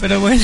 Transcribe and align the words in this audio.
pero 0.00 0.20
bueno. 0.20 0.42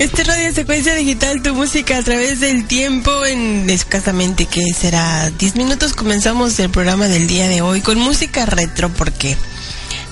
Este 0.00 0.24
radio 0.24 0.52
secuencia 0.52 0.94
digital, 0.94 1.40
tu 1.40 1.54
música 1.54 1.98
a 1.98 2.02
través 2.02 2.40
del 2.40 2.66
tiempo 2.66 3.24
en 3.24 3.70
escasamente 3.70 4.46
que 4.46 4.60
será 4.76 5.30
10 5.30 5.54
minutos 5.54 5.94
comenzamos 5.94 6.58
el 6.58 6.68
programa 6.68 7.06
del 7.06 7.28
día 7.28 7.48
de 7.48 7.62
hoy 7.62 7.80
con 7.80 7.98
música 7.98 8.44
retro 8.44 8.88
porque 8.88 9.36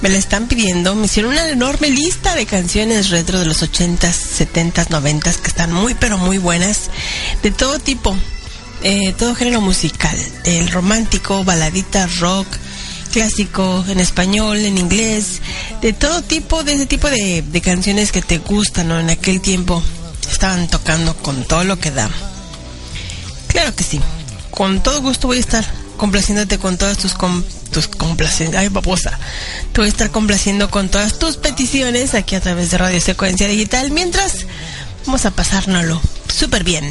me 0.02 0.08
la 0.08 0.18
están 0.18 0.46
pidiendo, 0.46 0.94
me 0.94 1.06
hicieron 1.06 1.32
una 1.32 1.48
enorme 1.48 1.90
lista 1.90 2.36
de 2.36 2.46
canciones 2.46 3.10
retro 3.10 3.40
de 3.40 3.46
los 3.46 3.62
80s, 3.62 3.98
70s, 4.00 4.86
90s 4.86 5.36
que 5.38 5.48
están 5.48 5.72
muy 5.72 5.94
pero 5.94 6.16
muy 6.16 6.38
buenas 6.38 6.90
de 7.42 7.50
todo 7.50 7.80
tipo, 7.80 8.16
eh, 8.84 9.12
todo 9.18 9.34
género 9.34 9.60
musical, 9.60 10.16
del 10.44 10.70
romántico, 10.70 11.42
baladita, 11.42 12.06
rock, 12.20 12.46
clásico, 13.12 13.84
en 13.88 14.00
español, 14.00 14.56
en 14.58 14.78
inglés, 14.78 15.40
de 15.80 15.92
todo 15.92 16.22
tipo, 16.22 16.64
de 16.64 16.72
ese 16.72 16.86
tipo 16.86 17.08
de, 17.08 17.60
canciones 17.62 18.10
que 18.10 18.22
te 18.22 18.38
gustan, 18.38 18.88
¿no? 18.88 18.98
En 18.98 19.10
aquel 19.10 19.40
tiempo 19.40 19.80
estaban 20.30 20.66
tocando 20.66 21.14
con 21.14 21.44
todo 21.44 21.62
lo 21.62 21.78
que 21.78 21.92
da. 21.92 22.10
Claro 23.46 23.76
que 23.76 23.84
sí, 23.84 24.00
con 24.50 24.82
todo 24.82 25.00
gusto 25.02 25.28
voy 25.28 25.36
a 25.36 25.40
estar 25.40 25.64
complaciéndote 25.96 26.58
con 26.58 26.78
todas 26.78 26.98
tus, 26.98 27.14
tus 27.70 27.86
complacencias. 27.86 28.60
Ay, 28.60 28.70
paposa. 28.70 29.18
Te 29.72 29.80
voy 29.80 29.86
a 29.86 29.90
estar 29.90 30.10
complaciendo 30.10 30.70
con 30.70 30.88
todas 30.88 31.18
tus 31.18 31.36
peticiones 31.36 32.14
aquí 32.14 32.34
a 32.34 32.40
través 32.40 32.70
de 32.70 32.78
Radio 32.78 33.00
Secuencia 33.00 33.46
Digital. 33.46 33.90
Mientras, 33.92 34.46
vamos 35.06 35.26
a 35.26 35.30
pasárnoslo 35.30 36.00
súper 36.34 36.64
bien. 36.64 36.84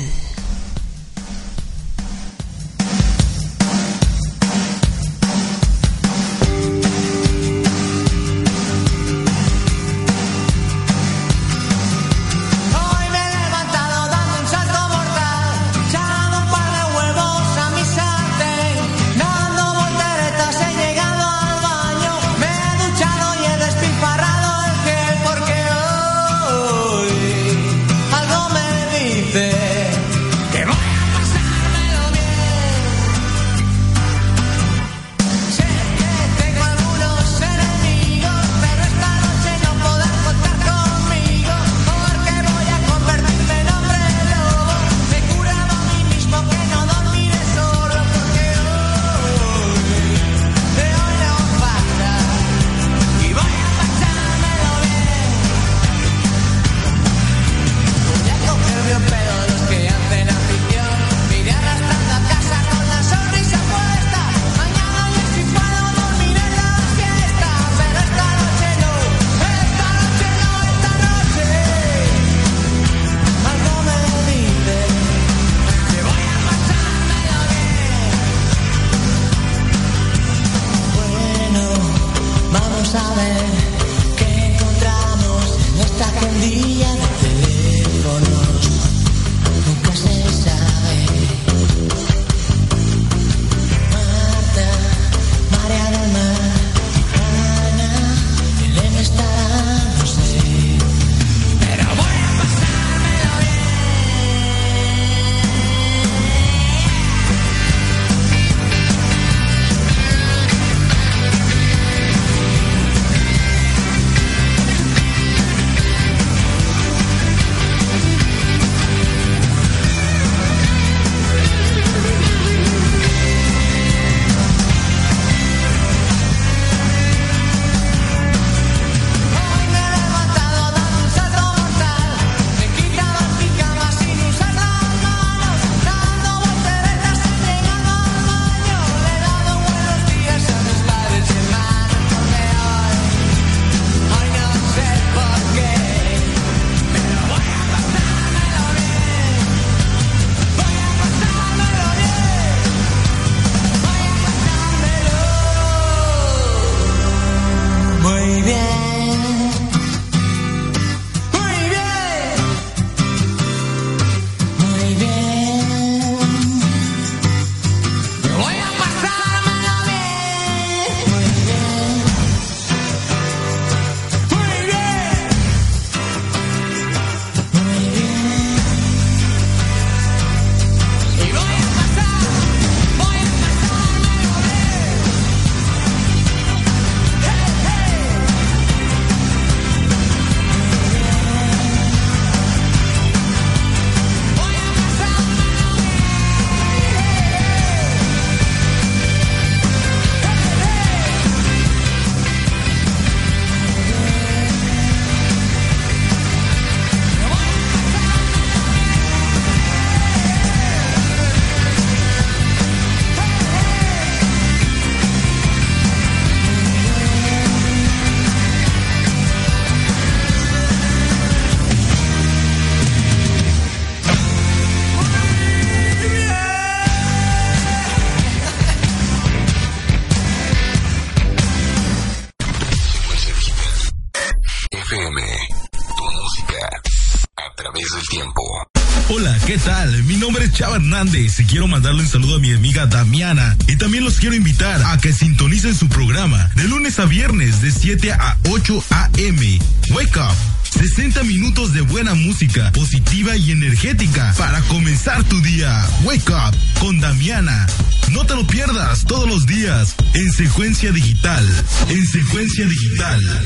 Quiero 244.22 244.36
invitar 244.36 244.80
a 244.84 245.00
que 245.00 245.12
sintonicen 245.12 245.76
su 245.76 245.90
programa 245.90 246.48
de 246.56 246.66
lunes 246.66 247.00
a 247.00 247.06
viernes 247.06 247.60
de 247.60 247.72
7 247.72 248.12
a 248.12 248.38
8 248.52 248.84
a.m. 248.92 249.60
Wake 249.90 250.20
Up. 250.20 250.36
60 250.80 251.24
minutos 251.24 251.74
de 251.74 251.82
buena 251.82 252.14
música, 252.14 252.72
positiva 252.72 253.36
y 253.36 253.50
energética 253.50 254.32
para 254.38 254.62
comenzar 254.62 255.24
tu 255.24 255.42
día. 255.42 255.88
Wake 256.04 256.32
Up 256.32 256.56
con 256.80 257.00
Damiana. 257.00 257.66
No 258.12 258.24
te 258.24 258.36
lo 258.36 258.46
pierdas 258.46 259.06
todos 259.06 259.28
los 259.28 259.48
días 259.48 259.96
en 260.14 260.32
secuencia 260.32 260.92
digital. 260.92 261.44
En 261.90 262.06
secuencia 262.06 262.68
digital. 262.68 263.44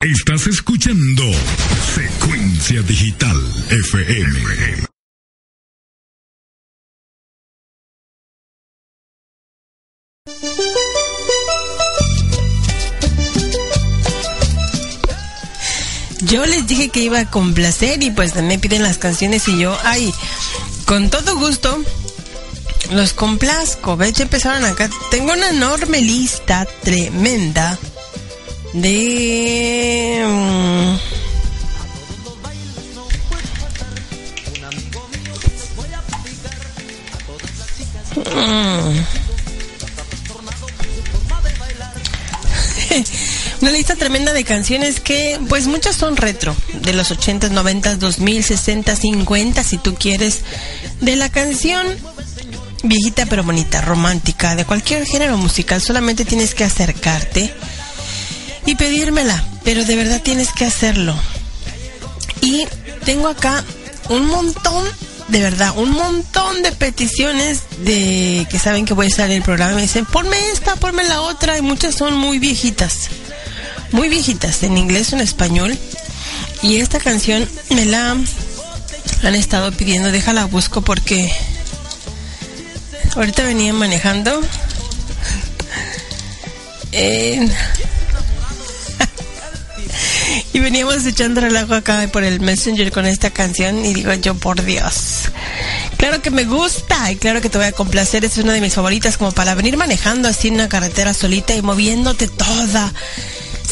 Estás 0.00 0.48
escuchando 0.48 1.22
Secuencia 1.94 2.82
Digital 2.82 3.40
FM. 3.70 4.91
Yo 16.32 16.46
les 16.46 16.66
dije 16.66 16.88
que 16.88 17.00
iba 17.00 17.18
a 17.18 17.30
complacer 17.30 18.02
y 18.02 18.10
pues 18.10 18.34
me 18.36 18.58
piden 18.58 18.82
las 18.82 18.96
canciones 18.98 19.48
y 19.48 19.58
yo, 19.58 19.76
ay, 19.84 20.14
con 20.86 21.10
todo 21.10 21.36
gusto, 21.36 21.82
los 22.92 23.12
complazco. 23.12 23.96
¿Ves? 23.96 24.14
Ya 24.14 24.22
empezaron 24.22 24.64
acá. 24.64 24.88
Tengo 25.10 25.32
una 25.32 25.50
enorme 25.50 26.00
lista 26.00 26.66
tremenda 26.82 27.78
de... 28.72 30.24
mm. 38.16 39.11
Una 43.62 43.70
lista 43.70 43.94
tremenda 43.94 44.32
de 44.32 44.42
canciones 44.42 44.98
que, 44.98 45.38
pues 45.48 45.68
muchas 45.68 45.94
son 45.94 46.16
retro, 46.16 46.56
de 46.82 46.92
los 46.92 47.12
80s, 47.12 47.50
90s, 47.52 47.96
2000, 47.98 48.42
60, 48.42 48.96
50, 48.96 49.62
si 49.62 49.78
tú 49.78 49.94
quieres, 49.94 50.40
de 51.00 51.14
la 51.14 51.28
canción 51.28 51.86
viejita 52.82 53.26
pero 53.26 53.44
bonita, 53.44 53.80
romántica, 53.80 54.56
de 54.56 54.64
cualquier 54.64 55.06
género 55.06 55.36
musical, 55.36 55.80
solamente 55.80 56.24
tienes 56.24 56.56
que 56.56 56.64
acercarte 56.64 57.54
y 58.66 58.74
pedírmela, 58.74 59.44
pero 59.62 59.84
de 59.84 59.94
verdad 59.94 60.20
tienes 60.20 60.50
que 60.52 60.64
hacerlo. 60.64 61.14
Y 62.40 62.66
tengo 63.04 63.28
acá 63.28 63.64
un 64.08 64.26
montón, 64.26 64.84
de 65.28 65.40
verdad, 65.40 65.72
un 65.76 65.90
montón 65.90 66.64
de 66.64 66.72
peticiones 66.72 67.60
de 67.84 68.44
que 68.50 68.58
saben 68.58 68.86
que 68.86 68.94
voy 68.94 69.06
a 69.06 69.08
estar 69.08 69.30
en 69.30 69.36
el 69.36 69.42
programa. 69.44 69.74
Me 69.74 69.82
dicen, 69.82 70.04
ponme 70.04 70.36
esta, 70.50 70.74
ponme 70.74 71.04
la 71.04 71.20
otra, 71.20 71.58
y 71.58 71.62
muchas 71.62 71.94
son 71.94 72.16
muy 72.16 72.40
viejitas, 72.40 73.08
muy 73.92 74.08
viejitas, 74.08 74.62
en 74.62 74.76
inglés 74.76 75.12
o 75.12 75.16
en 75.16 75.22
español. 75.22 75.78
Y 76.62 76.76
esta 76.76 76.98
canción 76.98 77.48
me 77.70 77.84
la 77.84 78.16
han 79.22 79.34
estado 79.34 79.72
pidiendo, 79.72 80.10
déjala 80.10 80.46
busco 80.46 80.82
porque 80.82 81.30
ahorita 83.14 83.44
venía 83.44 83.72
manejando. 83.72 84.40
Eh, 86.94 87.40
y 90.52 90.58
veníamos 90.58 91.06
echando 91.06 91.40
relajo 91.40 91.72
acá 91.72 92.06
por 92.12 92.22
el 92.22 92.40
Messenger 92.40 92.92
con 92.92 93.06
esta 93.06 93.30
canción 93.30 93.82
y 93.82 93.94
digo 93.94 94.12
yo, 94.12 94.34
por 94.34 94.62
Dios. 94.62 95.30
Claro 95.96 96.20
que 96.20 96.30
me 96.30 96.44
gusta 96.44 97.10
y 97.10 97.16
claro 97.16 97.40
que 97.40 97.48
te 97.48 97.58
voy 97.58 97.68
a 97.68 97.72
complacer. 97.72 98.24
Es 98.24 98.36
una 98.36 98.52
de 98.52 98.60
mis 98.60 98.74
favoritas 98.74 99.16
como 99.16 99.32
para 99.32 99.54
venir 99.54 99.76
manejando 99.76 100.28
así 100.28 100.48
en 100.48 100.54
una 100.54 100.68
carretera 100.68 101.14
solita 101.14 101.54
y 101.54 101.62
moviéndote 101.62 102.28
toda, 102.28 102.92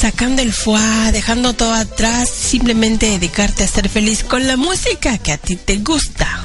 sacando 0.00 0.40
el 0.40 0.54
fuá, 0.54 1.12
dejando 1.12 1.52
todo 1.52 1.74
atrás, 1.74 2.30
simplemente 2.30 3.04
dedicarte 3.04 3.64
a 3.64 3.68
ser 3.68 3.90
feliz 3.90 4.24
con 4.24 4.46
la 4.46 4.56
música 4.56 5.18
que 5.18 5.32
a 5.32 5.36
ti 5.36 5.56
te 5.56 5.76
gusta. 5.76 6.42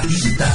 Secuencia 0.00 0.51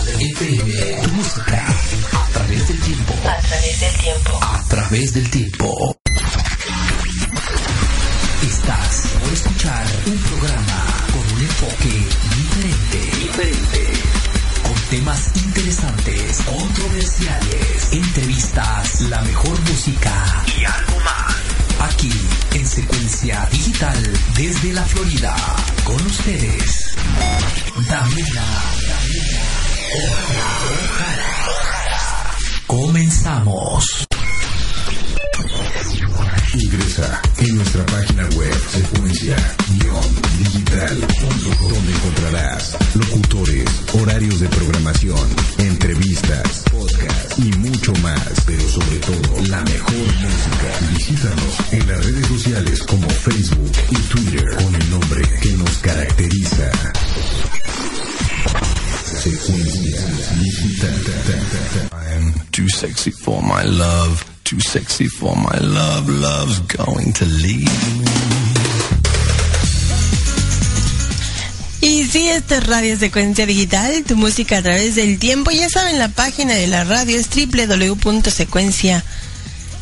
sí, 72.07 72.29
esta 72.29 72.57
es 72.57 72.67
Radio 72.67 72.97
Secuencia 72.97 73.45
Digital, 73.45 74.03
tu 74.03 74.15
música 74.15 74.57
a 74.57 74.61
través 74.61 74.95
del 74.95 75.19
tiempo. 75.19 75.51
Ya 75.51 75.69
saben, 75.69 75.99
la 75.99 76.09
página 76.09 76.53
de 76.53 76.67
la 76.67 76.83
radio 76.83 77.17
es 77.17 77.29
www.secuencia 77.29 79.03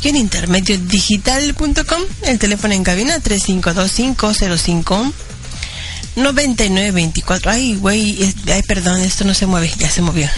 digital.com. 0.02 2.02
El 2.24 2.40
teléfono 2.40 2.74
en 2.74 2.84
cabina 2.84 3.18
352-505. 3.20 5.14
9924. 6.16 7.52
Ay, 7.52 7.76
güey, 7.76 8.34
ay, 8.48 8.64
perdón, 8.64 9.02
esto 9.02 9.26
no 9.26 9.34
se 9.34 9.46
mueve, 9.46 9.72
ya 9.78 9.90
se 9.90 10.02
movió. 10.02 10.30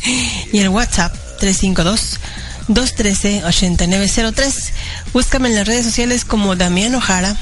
y 0.52 0.58
el 0.58 0.70
WhatsApp 0.70 1.14
352 1.40 2.20
213 2.68 3.44
8903. 3.44 4.72
Búscame 5.12 5.48
en 5.48 5.56
las 5.56 5.66
redes 5.66 5.84
sociales 5.84 6.24
como 6.24 6.56
Damián 6.56 6.94
Ojara. 6.94 7.36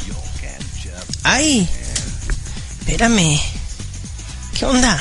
Ay, 1.22 1.68
espérame. 2.80 3.38
¿Qué 4.54 4.64
onda? 4.64 5.00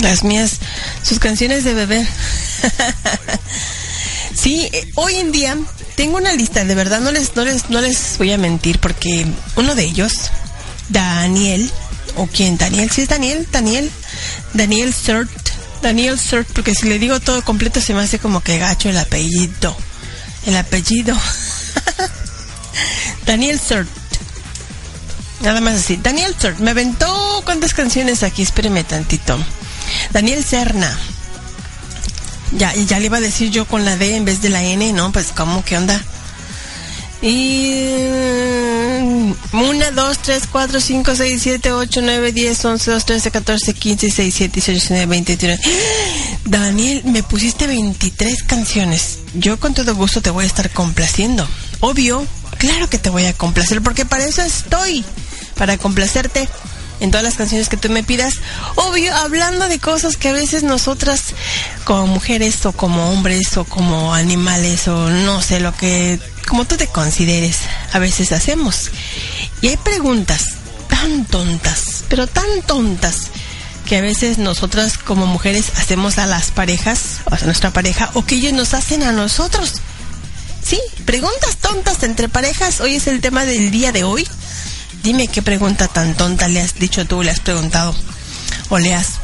Las 0.00 0.24
mías, 0.24 0.58
sus 1.02 1.20
canciones 1.20 1.62
de 1.62 1.74
beber. 1.74 2.06
sí, 4.34 4.68
eh, 4.72 4.90
hoy 4.96 5.14
en 5.14 5.30
día 5.30 5.56
tengo 5.96 6.16
una 6.16 6.32
lista, 6.32 6.64
de 6.64 6.74
verdad, 6.74 7.00
no 7.00 7.12
les, 7.12 7.36
no 7.36 7.44
les, 7.44 7.70
no 7.70 7.80
les 7.80 8.18
voy 8.18 8.32
a 8.32 8.38
mentir, 8.38 8.80
porque 8.80 9.24
uno 9.54 9.76
de 9.76 9.84
ellos, 9.84 10.12
Daniel, 10.88 11.70
o 12.16 12.26
quién, 12.26 12.58
Daniel, 12.58 12.90
sí 12.90 13.02
es 13.02 13.08
Daniel, 13.08 13.46
Daniel, 13.52 13.90
Daniel 14.54 14.92
Surt, 14.92 15.30
Daniel 15.82 16.18
Surt, 16.18 16.48
porque 16.52 16.74
si 16.74 16.88
le 16.88 16.98
digo 16.98 17.20
todo 17.20 17.44
completo 17.44 17.80
se 17.80 17.94
me 17.94 18.00
hace 18.00 18.18
como 18.18 18.40
que 18.40 18.58
gacho 18.58 18.88
el 18.88 18.98
apellido, 18.98 19.76
el 20.46 20.56
apellido. 20.56 21.16
Daniel 23.26 23.60
Surt. 23.60 24.01
Nada 25.42 25.60
más 25.60 25.74
así. 25.74 25.96
Daniel 25.96 26.34
Surt. 26.38 26.58
Me 26.58 26.70
aventó 26.70 27.42
cuántas 27.44 27.74
canciones 27.74 28.22
aquí. 28.22 28.42
Espéreme 28.42 28.84
tantito. 28.84 29.36
Daniel 30.12 30.44
Serna. 30.44 30.96
Ya, 32.56 32.74
ya 32.74 32.98
le 32.98 33.06
iba 33.06 33.16
a 33.16 33.20
decir 33.20 33.50
yo 33.50 33.66
con 33.66 33.84
la 33.84 33.96
D 33.96 34.16
en 34.16 34.24
vez 34.24 34.42
de 34.42 34.50
la 34.50 34.62
N, 34.62 34.92
¿no? 34.92 35.10
Pues, 35.10 35.28
¿cómo? 35.34 35.64
¿Qué 35.64 35.76
onda? 35.76 36.00
Y. 37.22 37.70
mm, 39.00 39.32
Una, 39.52 39.90
dos, 39.92 40.18
tres, 40.18 40.42
cuatro, 40.50 40.80
cinco, 40.80 41.14
seis, 41.14 41.42
siete, 41.42 41.72
ocho, 41.72 42.00
nueve, 42.02 42.32
diez, 42.32 42.64
once, 42.64 42.90
dos, 42.90 43.04
trece, 43.06 43.30
catorce, 43.30 43.74
quince, 43.74 44.10
seis, 44.10 44.34
siete, 44.34 44.54
dieciocho, 44.54 44.78
diecinueve, 44.78 45.06
veinte, 45.06 45.36
veintiuno. 45.36 45.56
Daniel, 46.44 47.02
me 47.04 47.22
pusiste 47.22 47.66
23 47.66 48.42
canciones. 48.42 49.18
Yo 49.34 49.58
con 49.60 49.72
todo 49.74 49.94
gusto 49.94 50.20
te 50.20 50.30
voy 50.30 50.44
a 50.44 50.46
estar 50.46 50.68
complaciendo. 50.70 51.46
Obvio, 51.80 52.26
claro 52.58 52.90
que 52.90 52.98
te 52.98 53.10
voy 53.10 53.26
a 53.26 53.32
complacer, 53.32 53.80
porque 53.82 54.04
para 54.04 54.24
eso 54.24 54.42
estoy. 54.42 55.04
Para 55.62 55.78
complacerte 55.78 56.48
en 56.98 57.12
todas 57.12 57.22
las 57.22 57.36
canciones 57.36 57.68
que 57.68 57.76
tú 57.76 57.88
me 57.88 58.02
pidas. 58.02 58.40
Obvio, 58.74 59.14
hablando 59.14 59.68
de 59.68 59.78
cosas 59.78 60.16
que 60.16 60.30
a 60.30 60.32
veces 60.32 60.64
nosotras, 60.64 61.34
como 61.84 62.08
mujeres 62.08 62.66
o 62.66 62.72
como 62.72 63.12
hombres 63.12 63.56
o 63.56 63.64
como 63.64 64.12
animales 64.12 64.88
o 64.88 65.08
no 65.08 65.40
sé, 65.40 65.60
lo 65.60 65.72
que, 65.76 66.18
como 66.48 66.64
tú 66.64 66.76
te 66.76 66.88
consideres, 66.88 67.60
a 67.92 68.00
veces 68.00 68.32
hacemos. 68.32 68.90
Y 69.60 69.68
hay 69.68 69.76
preguntas 69.76 70.54
tan 70.88 71.26
tontas, 71.26 72.02
pero 72.08 72.26
tan 72.26 72.62
tontas, 72.66 73.28
que 73.86 73.98
a 73.98 74.00
veces 74.00 74.38
nosotras 74.38 74.98
como 74.98 75.26
mujeres 75.26 75.70
hacemos 75.76 76.18
a 76.18 76.26
las 76.26 76.50
parejas, 76.50 77.20
o 77.30 77.34
a 77.36 77.38
nuestra 77.44 77.70
pareja, 77.70 78.10
o 78.14 78.26
que 78.26 78.34
ellos 78.34 78.52
nos 78.52 78.74
hacen 78.74 79.04
a 79.04 79.12
nosotros. 79.12 79.74
Sí, 80.60 80.80
preguntas 81.04 81.58
tontas 81.58 82.02
entre 82.02 82.28
parejas, 82.28 82.80
hoy 82.80 82.96
es 82.96 83.06
el 83.06 83.20
tema 83.20 83.44
del 83.44 83.70
día 83.70 83.92
de 83.92 84.02
hoy. 84.02 84.26
Dime 85.02 85.26
qué 85.26 85.42
pregunta 85.42 85.88
tan 85.88 86.14
tonta 86.14 86.48
le 86.48 86.60
has 86.60 86.74
dicho 86.76 87.04
tú, 87.04 87.22
le 87.22 87.30
has 87.30 87.40
preguntado 87.40 87.94
o 88.68 88.78
le 88.78 88.94
has 88.94 89.14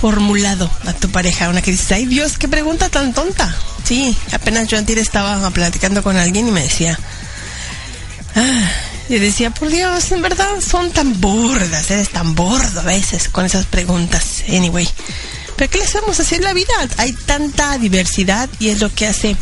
formulado 0.00 0.70
a 0.86 0.92
tu 0.92 1.10
pareja. 1.10 1.48
Una 1.48 1.62
que 1.62 1.76
ay 1.90 2.06
Dios, 2.06 2.38
qué 2.38 2.48
pregunta 2.48 2.88
tan 2.88 3.12
tonta. 3.12 3.54
Sí, 3.84 4.16
apenas 4.32 4.68
yo 4.68 4.78
antes 4.78 4.96
estaba 4.96 5.48
platicando 5.50 6.02
con 6.02 6.16
alguien 6.16 6.48
y 6.48 6.50
me 6.50 6.62
decía, 6.62 6.98
ah, 8.34 8.70
decía, 9.08 9.50
por 9.50 9.68
Dios, 9.68 10.12
en 10.12 10.22
verdad 10.22 10.60
son 10.60 10.92
tan 10.92 11.20
burdas, 11.20 11.90
eres 11.90 12.10
tan 12.10 12.34
bordo 12.34 12.80
a 12.80 12.84
veces 12.84 13.28
con 13.28 13.44
esas 13.44 13.66
preguntas. 13.66 14.44
Anyway, 14.48 14.88
pero 15.56 15.70
¿qué 15.70 15.78
les 15.78 15.92
vamos 15.94 16.18
a 16.18 16.22
hacer 16.22 16.38
en 16.38 16.44
la 16.44 16.54
vida? 16.54 16.72
Hay 16.96 17.12
tanta 17.12 17.76
diversidad 17.78 18.48
y 18.58 18.68
es 18.68 18.80
lo 18.80 18.94
que 18.94 19.06
hace 19.06 19.36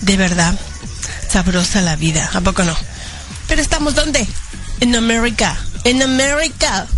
de 0.00 0.16
verdad 0.16 0.58
sabrosa 1.28 1.80
la 1.82 1.96
vida. 1.96 2.30
¿A 2.32 2.40
poco 2.40 2.64
no? 2.64 2.74
Pero 3.48 3.60
estamos 3.60 3.94
¿dónde? 3.94 4.26
En 4.80 4.94
América. 4.94 5.56
En 5.84 6.02
América. 6.02 6.36
America, 6.36 6.95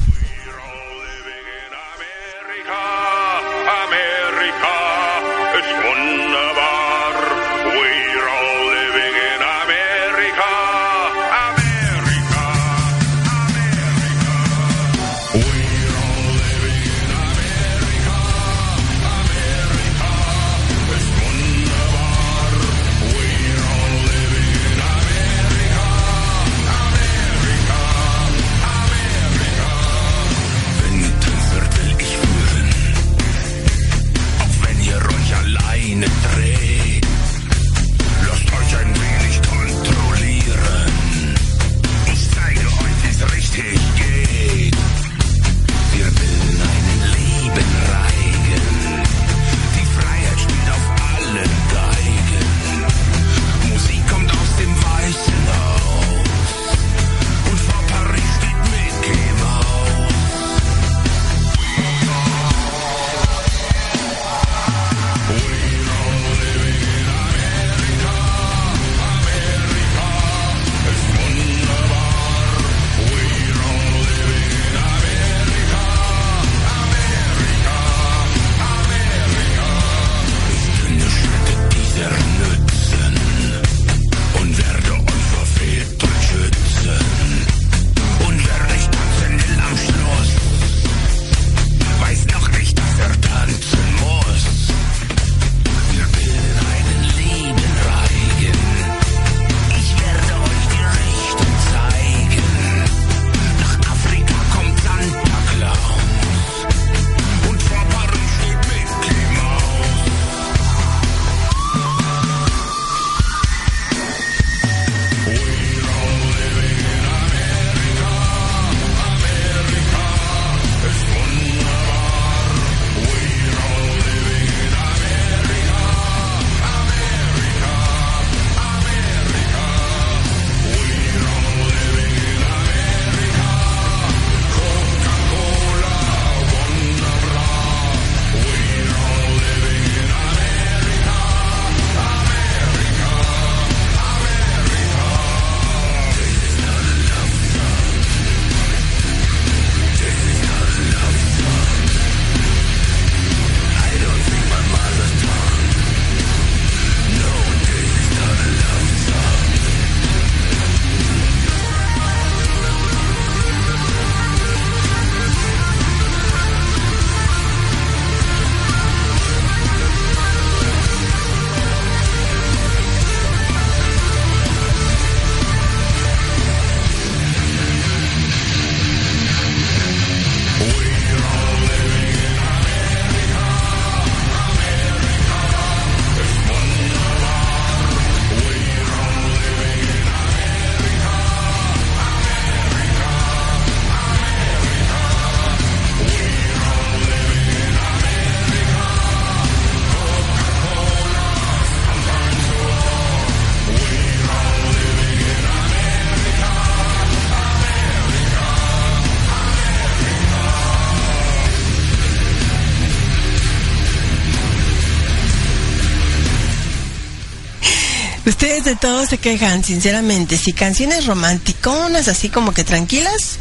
de 218.78 218.88
todo 218.88 219.06
se 219.06 219.18
quejan, 219.18 219.64
sinceramente. 219.64 220.38
Si 220.38 220.52
canciones 220.52 221.06
romanticonas, 221.06 222.08
así 222.08 222.28
como 222.28 222.52
que 222.52 222.64
tranquilas, 222.64 223.38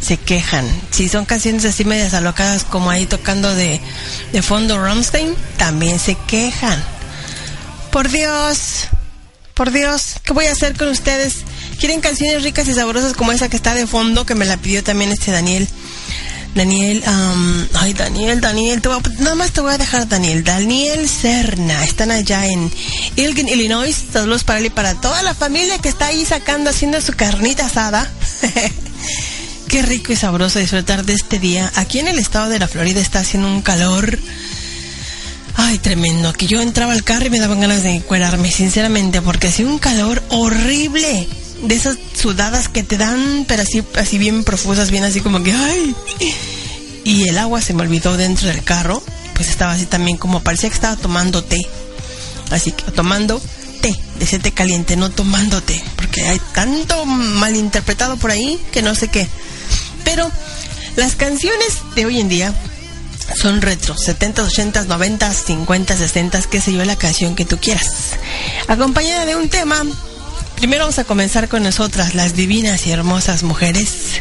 se 0.00 0.16
quejan. 0.16 0.64
Si 0.90 1.08
son 1.08 1.24
canciones 1.24 1.64
así 1.64 1.84
medias 1.84 2.14
alocadas, 2.14 2.64
como 2.64 2.90
ahí 2.90 3.06
tocando 3.06 3.54
de, 3.54 3.80
de 4.32 4.42
fondo 4.42 4.80
Rammstein, 4.80 5.34
también 5.56 5.98
se 5.98 6.16
quejan. 6.26 6.82
Por 7.90 8.08
Dios, 8.08 8.88
por 9.54 9.72
Dios, 9.72 10.16
¿qué 10.22 10.32
voy 10.32 10.46
a 10.46 10.52
hacer 10.52 10.76
con 10.76 10.88
ustedes? 10.88 11.38
¿Quieren 11.80 12.00
canciones 12.00 12.42
ricas 12.42 12.68
y 12.68 12.74
sabrosas 12.74 13.14
como 13.14 13.32
esa 13.32 13.48
que 13.48 13.56
está 13.56 13.74
de 13.74 13.86
fondo, 13.86 14.26
que 14.26 14.34
me 14.34 14.44
la 14.44 14.56
pidió 14.56 14.84
también 14.84 15.10
este 15.10 15.32
Daniel? 15.32 15.68
Daniel, 16.56 17.02
am, 17.04 17.68
ay 17.74 17.92
Daniel, 17.92 18.40
Daniel, 18.40 18.80
te 18.80 18.88
voy 18.88 18.98
nada 19.18 19.34
más 19.34 19.52
te 19.52 19.60
voy 19.60 19.74
a 19.74 19.78
dejar 19.78 20.08
Daniel, 20.08 20.42
Daniel 20.42 21.06
Serna, 21.06 21.84
están 21.84 22.10
allá 22.10 22.46
en 22.46 22.72
Elgin, 23.16 23.46
Illinois, 23.46 23.94
saludos 24.10 24.42
para 24.42 24.60
él 24.60 24.66
y 24.66 24.70
para 24.70 24.94
toda 24.94 25.22
la 25.22 25.34
familia 25.34 25.76
que 25.78 25.90
está 25.90 26.06
ahí 26.06 26.24
sacando, 26.24 26.70
haciendo 26.70 26.98
su 27.02 27.12
carnita 27.12 27.66
asada. 27.66 28.10
Qué 29.68 29.82
rico 29.82 30.14
y 30.14 30.16
sabroso 30.16 30.58
disfrutar 30.58 31.04
de 31.04 31.12
este 31.12 31.38
día. 31.38 31.70
Aquí 31.74 31.98
en 31.98 32.08
el 32.08 32.18
estado 32.18 32.48
de 32.48 32.58
la 32.58 32.68
Florida 32.68 33.02
está 33.02 33.18
haciendo 33.18 33.48
un 33.48 33.60
calor, 33.60 34.18
ay 35.56 35.76
tremendo, 35.76 36.32
que 36.32 36.46
yo 36.46 36.62
entraba 36.62 36.94
al 36.94 37.04
carro 37.04 37.26
y 37.26 37.30
me 37.30 37.38
daban 37.38 37.60
ganas 37.60 37.82
de 37.82 37.90
encuerarme, 37.90 38.50
sinceramente, 38.50 39.20
porque 39.20 39.48
hacía 39.48 39.66
un 39.66 39.78
calor 39.78 40.22
horrible. 40.30 41.28
De 41.62 41.74
esas 41.74 41.96
sudadas 42.14 42.68
que 42.68 42.82
te 42.82 42.98
dan, 42.98 43.44
pero 43.48 43.62
así, 43.62 43.82
así 43.94 44.18
bien 44.18 44.44
profusas, 44.44 44.90
bien 44.90 45.04
así 45.04 45.20
como 45.20 45.42
que, 45.42 45.52
ay, 45.52 45.94
y 47.04 47.28
el 47.28 47.38
agua 47.38 47.62
se 47.62 47.72
me 47.72 47.82
olvidó 47.82 48.16
dentro 48.16 48.48
del 48.48 48.62
carro, 48.64 49.02
pues 49.34 49.48
estaba 49.48 49.72
así 49.72 49.86
también 49.86 50.16
como 50.16 50.42
parecía 50.42 50.68
que 50.68 50.74
estaba 50.74 50.96
tomando 50.96 51.44
té. 51.44 51.64
Así 52.50 52.72
que 52.72 52.90
tomando 52.90 53.40
té, 53.80 53.96
de 54.18 54.24
ese 54.24 54.38
té 54.38 54.52
caliente, 54.52 54.96
no 54.96 55.10
tomando 55.10 55.62
té, 55.62 55.82
porque 55.96 56.22
hay 56.22 56.40
tanto 56.52 57.04
malinterpretado 57.06 58.16
por 58.16 58.32
ahí 58.32 58.60
que 58.72 58.82
no 58.82 58.94
sé 58.94 59.08
qué. 59.08 59.28
Pero 60.04 60.30
las 60.96 61.14
canciones 61.14 61.78
de 61.94 62.06
hoy 62.06 62.20
en 62.20 62.28
día 62.28 62.52
son 63.34 63.60
retro, 63.60 63.96
70, 63.96 64.42
80, 64.42 64.84
90, 64.84 65.32
50, 65.32 65.96
60, 65.96 66.42
qué 66.42 66.60
sé 66.60 66.72
yo, 66.72 66.84
la 66.84 66.96
canción 66.96 67.34
que 67.34 67.44
tú 67.44 67.58
quieras. 67.58 68.14
Acompañada 68.68 69.26
de 69.26 69.36
un 69.36 69.48
tema, 69.48 69.84
primero 70.56 70.84
vamos 70.84 70.98
a 70.98 71.04
comenzar 71.04 71.48
con 71.48 71.62
nosotras, 71.62 72.14
las 72.14 72.34
divinas 72.34 72.86
y 72.86 72.90
hermosas 72.90 73.42
mujeres. 73.42 74.20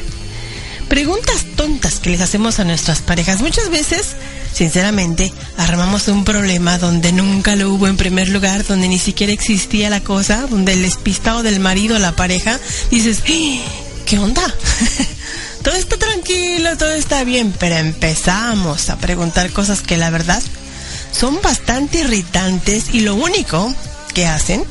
Preguntas 0.88 1.46
tontas 1.56 2.00
que 2.00 2.12
les 2.12 2.22
hacemos 2.22 2.60
a 2.60 2.64
nuestras 2.64 3.02
parejas. 3.02 3.42
Muchas 3.42 3.70
veces, 3.70 4.16
sinceramente, 4.54 5.34
armamos 5.58 6.08
un 6.08 6.24
problema 6.24 6.78
donde 6.78 7.12
nunca 7.12 7.56
lo 7.56 7.74
hubo 7.74 7.88
en 7.88 7.98
primer 7.98 8.30
lugar, 8.30 8.66
donde 8.66 8.88
ni 8.88 9.00
siquiera 9.00 9.34
existía 9.34 9.90
la 9.90 10.02
cosa, 10.02 10.46
donde 10.48 10.74
el 10.74 10.84
despistado 10.84 11.42
del 11.42 11.60
marido 11.60 11.98
la 11.98 12.16
pareja 12.16 12.60
dices, 12.92 13.24
"¡Ah! 13.28 13.86
¿qué 14.06 14.20
onda? 14.20 14.44
todo 15.64 15.74
está 15.74 15.98
tranquilo, 15.98 16.78
todo 16.78 16.92
está 16.92 17.24
bien, 17.24 17.54
pero 17.60 17.78
empezamos 17.78 18.90
a 18.90 18.98
preguntar 18.98 19.52
cosas 19.52 19.82
que 19.82 19.98
la 19.98 20.12
verdad 20.12 20.42
son 21.12 21.42
bastante 21.42 22.00
irritantes 22.00 22.94
y 22.94 23.00
lo 23.00 23.16
único 23.16 23.74
que 24.14 24.28
hacen 24.28 24.64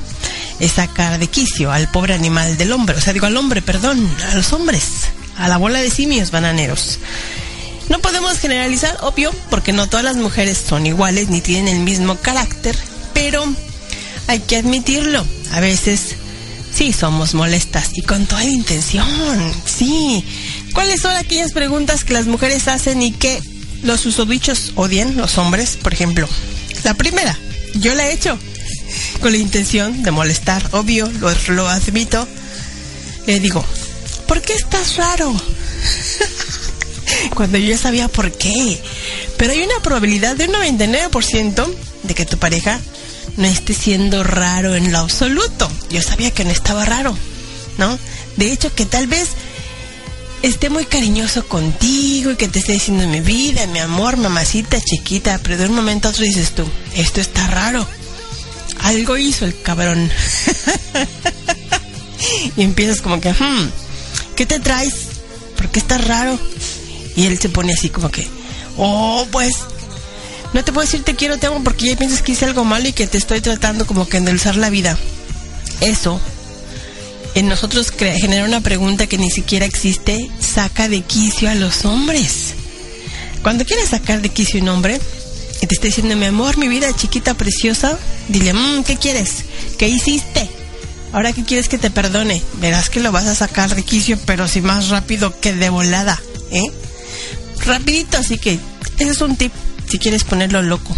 es 0.60 0.72
sacar 0.72 1.18
de 1.18 1.26
quicio 1.26 1.72
al 1.72 1.90
pobre 1.90 2.14
animal 2.14 2.56
del 2.56 2.72
hombre, 2.72 2.96
o 2.96 3.00
sea, 3.00 3.12
digo 3.12 3.26
al 3.26 3.36
hombre, 3.36 3.62
perdón, 3.62 4.08
a 4.30 4.34
los 4.34 4.52
hombres, 4.52 4.84
a 5.36 5.48
la 5.48 5.56
bola 5.56 5.80
de 5.80 5.90
simios 5.90 6.30
bananeros. 6.30 6.98
No 7.88 7.98
podemos 7.98 8.38
generalizar, 8.38 8.96
obvio, 9.02 9.32
porque 9.50 9.72
no 9.72 9.88
todas 9.88 10.04
las 10.04 10.16
mujeres 10.16 10.62
son 10.66 10.86
iguales 10.86 11.28
ni 11.28 11.40
tienen 11.40 11.76
el 11.76 11.82
mismo 11.82 12.16
carácter, 12.16 12.76
pero 13.12 13.44
hay 14.26 14.40
que 14.40 14.56
admitirlo, 14.56 15.24
a 15.52 15.60
veces 15.60 16.16
sí 16.74 16.92
somos 16.92 17.34
molestas 17.34 17.90
y 17.94 18.02
con 18.02 18.26
toda 18.26 18.42
la 18.42 18.50
intención, 18.50 19.52
sí. 19.66 20.24
¿Cuáles 20.72 21.02
son 21.02 21.14
aquellas 21.14 21.52
preguntas 21.52 22.04
que 22.04 22.14
las 22.14 22.26
mujeres 22.26 22.68
hacen 22.68 23.02
y 23.02 23.12
que 23.12 23.42
los 23.82 24.00
susodichos 24.00 24.72
odian, 24.76 25.16
los 25.16 25.38
hombres, 25.38 25.76
por 25.80 25.92
ejemplo? 25.92 26.28
La 26.84 26.94
primera, 26.94 27.38
yo 27.74 27.94
la 27.94 28.08
he 28.08 28.14
hecho 28.14 28.38
con 29.20 29.33
la 29.33 29.38
intención 29.38 30.02
de 30.02 30.11
molestar, 30.11 30.68
obvio, 30.72 31.11
lo, 31.20 31.33
lo 31.48 31.68
admito. 31.68 32.26
Le 33.26 33.40
digo, 33.40 33.64
¿por 34.26 34.42
qué 34.42 34.54
estás 34.54 34.96
raro? 34.96 35.35
Cuando 37.35 37.59
yo 37.59 37.68
ya 37.68 37.78
sabía 37.78 38.09
por 38.09 38.33
qué. 38.33 38.80
Pero 39.37 39.52
hay 39.52 39.62
una 39.62 39.80
probabilidad 39.83 40.37
de 40.37 40.46
un 40.46 40.54
99% 40.54 41.74
de 42.02 42.14
que 42.14 42.26
tu 42.26 42.38
pareja 42.38 42.80
no 43.37 43.46
esté 43.46 43.74
siendo 43.74 44.22
raro 44.22 44.74
en 44.74 44.92
lo 44.92 44.98
absoluto. 44.98 45.70
Yo 45.90 46.02
sabía 46.02 46.30
que 46.30 46.44
no 46.44 46.50
estaba 46.50 46.85
raro, 46.85 47.16
¿no? 47.78 47.98
De 48.37 48.52
hecho, 48.52 48.74
que 48.74 48.87
tal 48.87 49.07
vez 49.07 49.30
esté 50.42 50.68
muy 50.68 50.85
cariñoso 50.85 51.46
contigo 51.48 52.30
y 52.30 52.37
que 52.37 52.48
te 52.48 52.59
esté 52.59 52.72
diciendo 52.72 53.07
mi 53.09 53.20
vida, 53.20 53.66
mi 53.66 53.78
amor, 53.78 54.16
mamacita, 54.16 54.80
chiquita, 54.80 55.40
pero 55.42 55.57
de 55.57 55.66
un 55.66 55.74
momento 55.74 56.09
a 56.09 56.11
otro 56.11 56.24
dices 56.24 56.50
tú, 56.50 56.64
esto 56.94 57.20
está 57.20 57.46
raro. 57.48 57.87
Algo 58.80 59.16
hizo 59.16 59.44
el 59.44 59.60
cabrón. 59.60 60.10
y 62.56 62.62
empiezas 62.62 63.00
como 63.00 63.20
que, 63.20 63.32
hmm, 63.32 63.70
¿qué 64.37 64.46
te 64.46 64.60
traes? 64.60 64.94
¿Por 65.56 65.68
qué 65.70 65.78
estás 65.78 66.06
raro? 66.06 66.38
Y 67.16 67.26
él 67.26 67.38
se 67.38 67.48
pone 67.48 67.72
así 67.72 67.88
como 67.88 68.10
que, 68.10 68.26
oh, 68.76 69.26
pues, 69.30 69.54
no 70.52 70.64
te 70.64 70.72
puedo 70.72 70.87
decir 70.87 71.02
te 71.02 71.14
quiero, 71.14 71.38
te 71.38 71.46
amo 71.46 71.62
porque 71.64 71.87
ya 71.87 71.96
piensas 71.96 72.22
que 72.22 72.32
hice 72.32 72.44
algo 72.44 72.64
malo 72.64 72.88
y 72.88 72.92
que 72.92 73.06
te 73.06 73.18
estoy 73.18 73.40
tratando 73.40 73.87
como 73.87 74.08
que 74.08 74.18
endulzar 74.18 74.56
la 74.56 74.70
vida. 74.70 74.96
Eso, 75.80 76.20
en 77.34 77.48
nosotros 77.48 77.90
genera 77.90 78.44
una 78.44 78.60
pregunta 78.60 79.06
que 79.06 79.18
ni 79.18 79.30
siquiera 79.30 79.66
existe, 79.66 80.30
saca 80.38 80.88
de 80.88 81.02
quicio 81.02 81.50
a 81.50 81.54
los 81.54 81.84
hombres. 81.84 82.54
Cuando 83.42 83.64
quieres 83.64 83.90
sacar 83.90 84.22
de 84.22 84.28
quicio 84.28 84.60
un 84.62 84.68
hombre 84.68 85.00
y 85.64 85.66
te 85.66 85.74
está 85.77 85.87
diciendo, 85.87 86.14
mi 86.14 86.27
amor, 86.27 86.59
mi 86.59 86.68
vida 86.68 86.94
chiquita, 86.94 87.33
preciosa, 87.33 87.98
dile, 88.29 88.53
"Mm, 88.53 88.85
¿qué 88.85 88.98
quieres? 88.98 89.44
¿Qué 89.79 89.88
hiciste? 89.88 90.46
Ahora 91.11 91.33
qué 91.33 91.42
quieres 91.42 91.70
que 91.70 91.79
te 91.79 91.90
perdone. 91.90 92.42
Verás 92.61 92.90
que 92.90 93.00
lo 93.00 93.12
vas 93.12 93.27
a 93.27 93.35
sacar 93.35 93.74
de 93.74 93.83
quicio, 93.83 94.18
pero 94.27 94.46
si 94.46 94.61
más 94.61 94.90
rápido 94.90 95.40
que 95.40 95.55
de 95.55 95.70
volada, 95.70 96.20
¿eh? 96.50 96.70
Rapidito, 97.64 98.18
así 98.18 98.37
que 98.37 98.59
ese 98.98 99.11
es 99.11 99.20
un 99.22 99.37
tip 99.37 99.53
si 99.88 99.98
quieres 99.98 100.24
ponerlo 100.24 100.61
loco. 100.61 100.94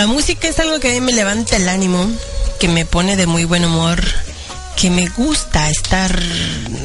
La 0.00 0.06
música 0.06 0.48
es 0.48 0.58
algo 0.58 0.80
que 0.80 0.88
a 0.88 0.92
mí 0.92 1.02
me 1.02 1.12
levanta 1.12 1.56
el 1.56 1.68
ánimo, 1.68 2.10
que 2.58 2.68
me 2.68 2.86
pone 2.86 3.16
de 3.16 3.26
muy 3.26 3.44
buen 3.44 3.66
humor, 3.66 4.02
que 4.74 4.88
me 4.88 5.10
gusta 5.10 5.68
estar 5.68 6.18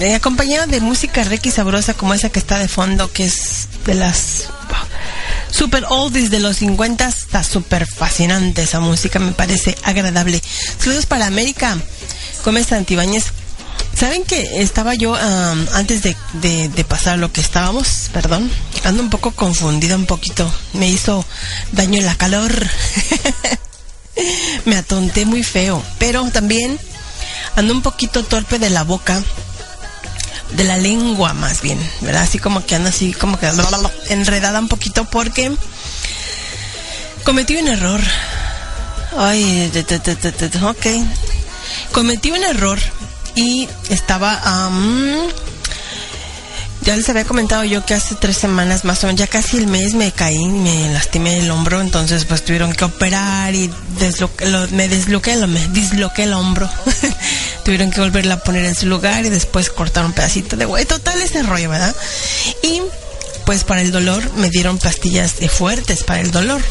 eh, 0.02 0.16
acompañada 0.16 0.68
de 0.68 0.82
música 0.82 1.24
requi 1.24 1.50
sabrosa 1.50 1.94
como 1.94 2.14
esa 2.14 2.30
que 2.30 2.40
está 2.40 2.60
de 2.60 2.68
fondo, 2.68 3.10
que 3.14 3.24
es 3.24 3.70
de 3.86 3.94
las 3.94 4.50
super 5.50 5.86
oldies 5.88 6.30
de 6.30 6.42
los 6.42 6.58
50. 6.58 7.08
Está 7.08 7.42
súper 7.42 7.88
fascinante 7.88 8.64
esa 8.64 8.82
música, 8.82 9.18
me 9.18 9.32
parece 9.32 9.78
agradable. 9.84 10.42
Saludos 10.78 11.06
para 11.06 11.26
América. 11.26 11.78
¿Cómo 12.44 12.58
está 12.58 12.76
Antibáñez? 12.76 13.32
¿Saben 13.98 14.26
que 14.26 14.62
estaba 14.62 14.94
yo, 14.94 15.16
antes 15.74 16.04
de, 16.04 16.16
de- 16.34 16.84
pasar 16.84 17.18
lo 17.18 17.32
que 17.32 17.40
estábamos, 17.40 18.10
perdón, 18.12 18.52
ando 18.84 19.02
un 19.02 19.10
poco 19.10 19.32
confundida 19.32 19.96
un 19.96 20.06
poquito, 20.06 20.52
me 20.74 20.90
hizo 20.90 21.26
daño 21.72 22.02
la 22.02 22.16
calor, 22.16 22.52
me 24.66 24.76
atonté 24.76 25.26
muy 25.26 25.44
feo, 25.44 25.82
pero 25.98 26.30
también 26.30 26.78
ando 27.56 27.74
un 27.74 27.82
poquito 27.82 28.24
torpe 28.26 28.60
de 28.60 28.70
la 28.70 28.84
boca, 28.84 29.24
de 30.52 30.64
la 30.66 30.78
lengua 30.78 31.34
más 31.34 31.62
bien, 31.62 31.80
¿verdad? 32.02 32.24
Así 32.24 32.38
como 32.38 32.66
que 32.66 32.76
ando 32.76 32.90
así, 32.90 33.14
como 33.14 33.40
que 33.40 33.50
enredada 34.10 34.60
un 34.60 34.68
poquito 34.68 35.06
porque 35.06 35.52
cometí 37.24 37.56
un 37.56 37.68
error. 37.70 38.02
Ay, 39.18 39.72
ok. 40.62 40.86
Cometí 41.94 42.32
un 42.32 42.44
error 42.44 42.78
y 43.36 43.68
estaba... 43.90 44.40
am, 44.44 45.28
ya 46.82 46.96
les 46.96 47.10
había 47.10 47.26
comentado 47.26 47.64
yo 47.64 47.84
que 47.84 47.96
hace 47.96 48.14
tres 48.14 48.38
semanas 48.38 48.86
más 48.86 49.04
o 49.04 49.08
menos, 49.08 49.20
ya 49.20 49.26
casi 49.26 49.58
el 49.58 49.66
mes 49.66 49.96
me 49.96 50.12
caí, 50.12 50.46
me 50.46 50.94
lastimé 50.94 51.40
el 51.40 51.50
hombro, 51.50 51.82
entonces 51.82 52.26
pues 52.26 52.46
tuvieron 52.46 52.74
que 52.74 52.86
operar 52.86 53.56
y 53.56 53.72
deslo- 54.00 54.30
lo- 54.46 54.68
me 54.70 54.88
desloqué, 54.88 55.36
lo- 55.36 55.48
me 55.48 55.66
disloqué 55.70 56.24
el 56.24 56.34
hombro. 56.34 56.70
tuvieron 57.66 57.90
que 57.90 58.02
volverla 58.02 58.36
a 58.36 58.40
poner 58.44 58.66
en 58.66 58.76
su 58.76 58.86
lugar 58.86 59.26
y 59.26 59.30
después 59.30 59.72
cortar 59.72 60.06
un 60.06 60.14
pedacito 60.14 60.58
de 60.58 60.68
hueso. 60.68 60.88
Total 60.90 61.20
ese 61.22 61.42
rollo, 61.42 61.72
¿verdad? 61.72 61.96
Y 62.62 62.84
pues 63.48 63.64
para 63.64 63.82
el 63.82 63.92
dolor 63.92 64.22
me 64.36 64.52
dieron 64.52 64.78
pastillas 64.78 65.40
de 65.40 65.50
fuertes 65.50 66.04
para 66.04 66.22
el 66.22 66.30
dolor. 66.30 66.62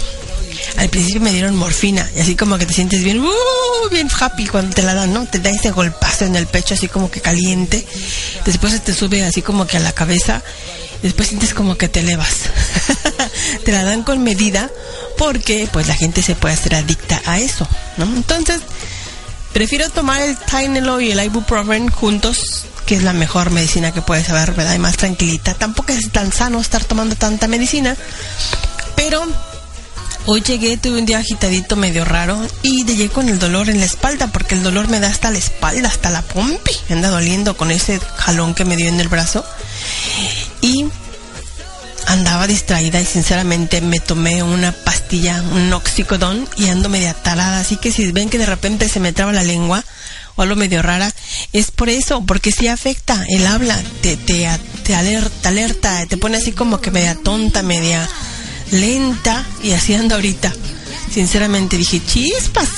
Al 0.76 0.88
principio 0.88 1.20
me 1.20 1.32
dieron 1.32 1.56
morfina 1.56 2.08
y 2.16 2.20
así 2.20 2.36
como 2.36 2.58
que 2.58 2.66
te 2.66 2.74
sientes 2.74 3.02
bien, 3.02 3.20
uh, 3.20 3.90
bien 3.90 4.08
happy 4.18 4.46
cuando 4.46 4.74
te 4.74 4.82
la 4.82 4.94
dan, 4.94 5.12
¿no? 5.12 5.26
Te 5.26 5.38
da 5.38 5.50
ese 5.50 5.70
golpazo 5.70 6.24
en 6.24 6.36
el 6.36 6.46
pecho 6.46 6.74
así 6.74 6.88
como 6.88 7.10
que 7.10 7.20
caliente. 7.20 7.86
Después 8.44 8.82
te 8.82 8.94
sube 8.94 9.24
así 9.24 9.42
como 9.42 9.66
que 9.66 9.76
a 9.76 9.80
la 9.80 9.92
cabeza. 9.92 10.42
Después 11.02 11.28
sientes 11.28 11.54
como 11.54 11.76
que 11.76 11.88
te 11.88 12.00
elevas. 12.00 12.34
te 13.64 13.72
la 13.72 13.84
dan 13.84 14.02
con 14.02 14.22
medida 14.22 14.70
porque 15.18 15.68
pues 15.72 15.86
la 15.86 15.94
gente 15.94 16.22
se 16.22 16.34
puede 16.34 16.54
hacer 16.54 16.74
adicta 16.74 17.20
a 17.26 17.38
eso, 17.38 17.68
¿no? 17.98 18.04
Entonces, 18.04 18.62
prefiero 19.52 19.88
tomar 19.90 20.22
el 20.22 20.36
Tylenol 20.36 21.02
y 21.02 21.12
el 21.12 21.22
Ibuprofen 21.22 21.88
juntos 21.90 22.66
que 22.86 22.96
es 22.96 23.02
la 23.02 23.12
mejor 23.12 23.50
medicina 23.50 23.92
que 23.92 24.02
puedes 24.02 24.26
saber, 24.26 24.52
¿verdad? 24.52 24.74
Y 24.74 24.78
más 24.78 24.96
tranquilita. 24.96 25.54
Tampoco 25.54 25.92
es 25.92 26.10
tan 26.10 26.32
sano 26.32 26.60
estar 26.60 26.84
tomando 26.84 27.16
tanta 27.16 27.48
medicina, 27.48 27.96
pero 28.96 29.26
Hoy 30.26 30.40
llegué, 30.40 30.78
tuve 30.78 31.00
un 31.00 31.04
día 31.04 31.18
agitadito 31.18 31.76
medio 31.76 32.02
raro 32.02 32.40
y 32.62 32.86
llegué 32.86 33.10
con 33.10 33.28
el 33.28 33.38
dolor 33.38 33.68
en 33.68 33.78
la 33.78 33.84
espalda 33.84 34.28
porque 34.28 34.54
el 34.54 34.62
dolor 34.62 34.88
me 34.88 34.98
da 34.98 35.08
hasta 35.08 35.30
la 35.30 35.36
espalda, 35.36 35.86
hasta 35.86 36.08
la 36.08 36.22
pompi. 36.22 36.72
Me 36.88 36.96
anda 36.96 37.10
doliendo 37.10 37.58
con 37.58 37.70
ese 37.70 38.00
jalón 38.16 38.54
que 38.54 38.64
me 38.64 38.76
dio 38.76 38.88
en 38.88 38.98
el 39.00 39.08
brazo. 39.08 39.44
Y 40.62 40.86
andaba 42.06 42.46
distraída 42.46 43.02
y 43.02 43.04
sinceramente 43.04 43.82
me 43.82 44.00
tomé 44.00 44.42
una 44.42 44.72
pastilla, 44.72 45.42
un 45.52 45.70
oxicodón 45.74 46.48
y 46.56 46.70
ando 46.70 46.88
media 46.88 47.12
tarada. 47.12 47.60
Así 47.60 47.76
que 47.76 47.92
si 47.92 48.10
ven 48.10 48.30
que 48.30 48.38
de 48.38 48.46
repente 48.46 48.88
se 48.88 49.00
me 49.00 49.12
traba 49.12 49.32
la 49.32 49.42
lengua 49.42 49.84
o 50.36 50.42
algo 50.42 50.56
medio 50.56 50.80
rara, 50.80 51.12
es 51.52 51.70
por 51.70 51.90
eso, 51.90 52.24
porque 52.24 52.50
sí 52.50 52.66
afecta 52.66 53.26
el 53.28 53.46
habla, 53.46 53.78
te, 54.00 54.16
te, 54.16 54.48
te 54.84 54.94
alerta, 54.94 55.50
alerta, 55.50 56.06
te 56.06 56.16
pone 56.16 56.38
así 56.38 56.52
como 56.52 56.80
que 56.80 56.90
media 56.90 57.14
tonta, 57.14 57.62
media 57.62 58.08
lenta 58.74 59.44
y 59.62 59.72
así 59.72 59.94
ando 59.94 60.14
ahorita. 60.16 60.52
Sinceramente 61.10 61.76
dije, 61.76 62.02
chispas. 62.04 62.68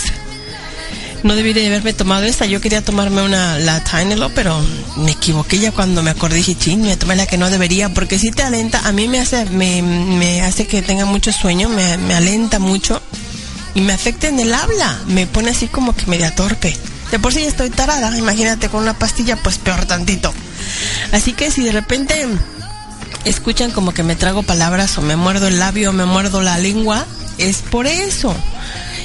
No 1.23 1.35
debí 1.35 1.53
de 1.53 1.67
haberme 1.67 1.93
tomado 1.93 2.25
esta. 2.25 2.47
Yo 2.47 2.61
quería 2.61 2.85
tomarme 2.85 3.23
una, 3.23 3.59
la 3.59 3.83
Tylenol, 3.83 4.31
pero 4.35 4.63
me 4.97 5.13
equivoqué 5.13 5.59
ya 5.59 5.73
cuando 5.73 6.03
me 6.03 6.11
acordé. 6.11 6.37
Dije, 6.37 6.57
chin, 6.57 6.83
me 6.83 6.97
tomé 6.97 7.17
la 7.17 7.27
que 7.27 7.39
no 7.39 7.51
debería, 7.51 7.89
porque 7.93 8.19
si 8.19 8.31
te 8.31 8.43
alenta. 8.43 8.87
A 8.87 8.93
mí 8.93 9.09
me 9.09 9.19
hace, 9.19 9.45
me, 9.47 10.43
hace 10.43 10.67
que 10.67 10.83
tenga 10.83 11.05
mucho 11.05 11.33
sueño, 11.33 11.69
me, 11.69 11.97
me 11.97 12.15
alenta 12.15 12.59
mucho 12.59 13.01
y 13.75 13.81
me 13.81 13.93
afecta 13.93 14.29
en 14.29 14.39
el 14.39 14.55
habla. 14.55 15.01
Me 15.07 15.27
pone 15.27 15.51
así 15.51 15.67
como 15.67 15.97
que 15.97 16.07
media 16.07 16.35
torpe. 16.35 16.77
De 17.11 17.19
por 17.19 17.33
sí 17.33 17.41
ya 17.41 17.49
estoy 17.49 17.71
tarada. 17.71 18.17
Imagínate 18.17 18.69
con 18.69 18.83
una 18.83 18.99
pastilla, 18.99 19.37
pues 19.37 19.59
peor 19.59 19.87
tantito. 19.87 20.33
Así 21.13 21.33
que 21.33 21.51
si 21.51 21.63
de 21.63 21.73
repente 21.73 22.27
escuchan 23.27 23.71
como 23.73 23.93
que 23.93 24.03
me 24.03 24.17
trago 24.17 24.43
palabras 24.43 24.97
o 24.99 25.03
me 25.03 25.17
muerdo 25.17 25.49
el 25.49 25.59
labio 25.59 25.91
o 25.91 25.93
me 25.93 26.07
muerdo 26.07 26.41
la 26.41 26.59
lengua, 26.59 27.07
es 27.39 27.59
por 27.59 27.87
eso. 27.87 28.35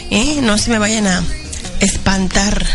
¿Eh? 0.10 0.40
No 0.42 0.58
se 0.58 0.70
me 0.70 0.80
vayan 0.80 1.08
a 1.08 1.24
espantar. 1.80 2.66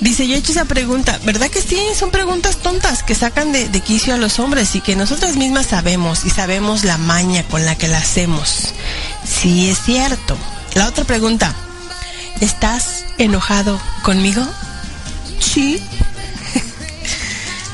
Dice, 0.00 0.26
yo 0.26 0.34
he 0.34 0.38
hecho 0.38 0.52
esa 0.52 0.64
pregunta, 0.64 1.20
¿verdad 1.24 1.50
que 1.50 1.60
sí? 1.60 1.78
Son 1.94 2.10
preguntas 2.10 2.56
tontas 2.56 3.02
que 3.02 3.14
sacan 3.14 3.52
de, 3.52 3.68
de 3.68 3.80
quicio 3.80 4.14
a 4.14 4.16
los 4.16 4.38
hombres 4.38 4.74
y 4.74 4.80
que 4.80 4.96
nosotras 4.96 5.36
mismas 5.36 5.66
sabemos 5.66 6.24
y 6.24 6.30
sabemos 6.30 6.84
la 6.84 6.96
maña 6.96 7.42
con 7.42 7.66
la 7.66 7.76
que 7.76 7.86
la 7.86 7.98
hacemos. 7.98 8.72
Sí, 9.26 9.68
es 9.68 9.82
cierto. 9.82 10.38
La 10.74 10.88
otra 10.88 11.04
pregunta, 11.04 11.54
¿estás 12.40 13.04
enojado 13.18 13.78
conmigo? 14.02 14.42
Sí. 15.38 15.82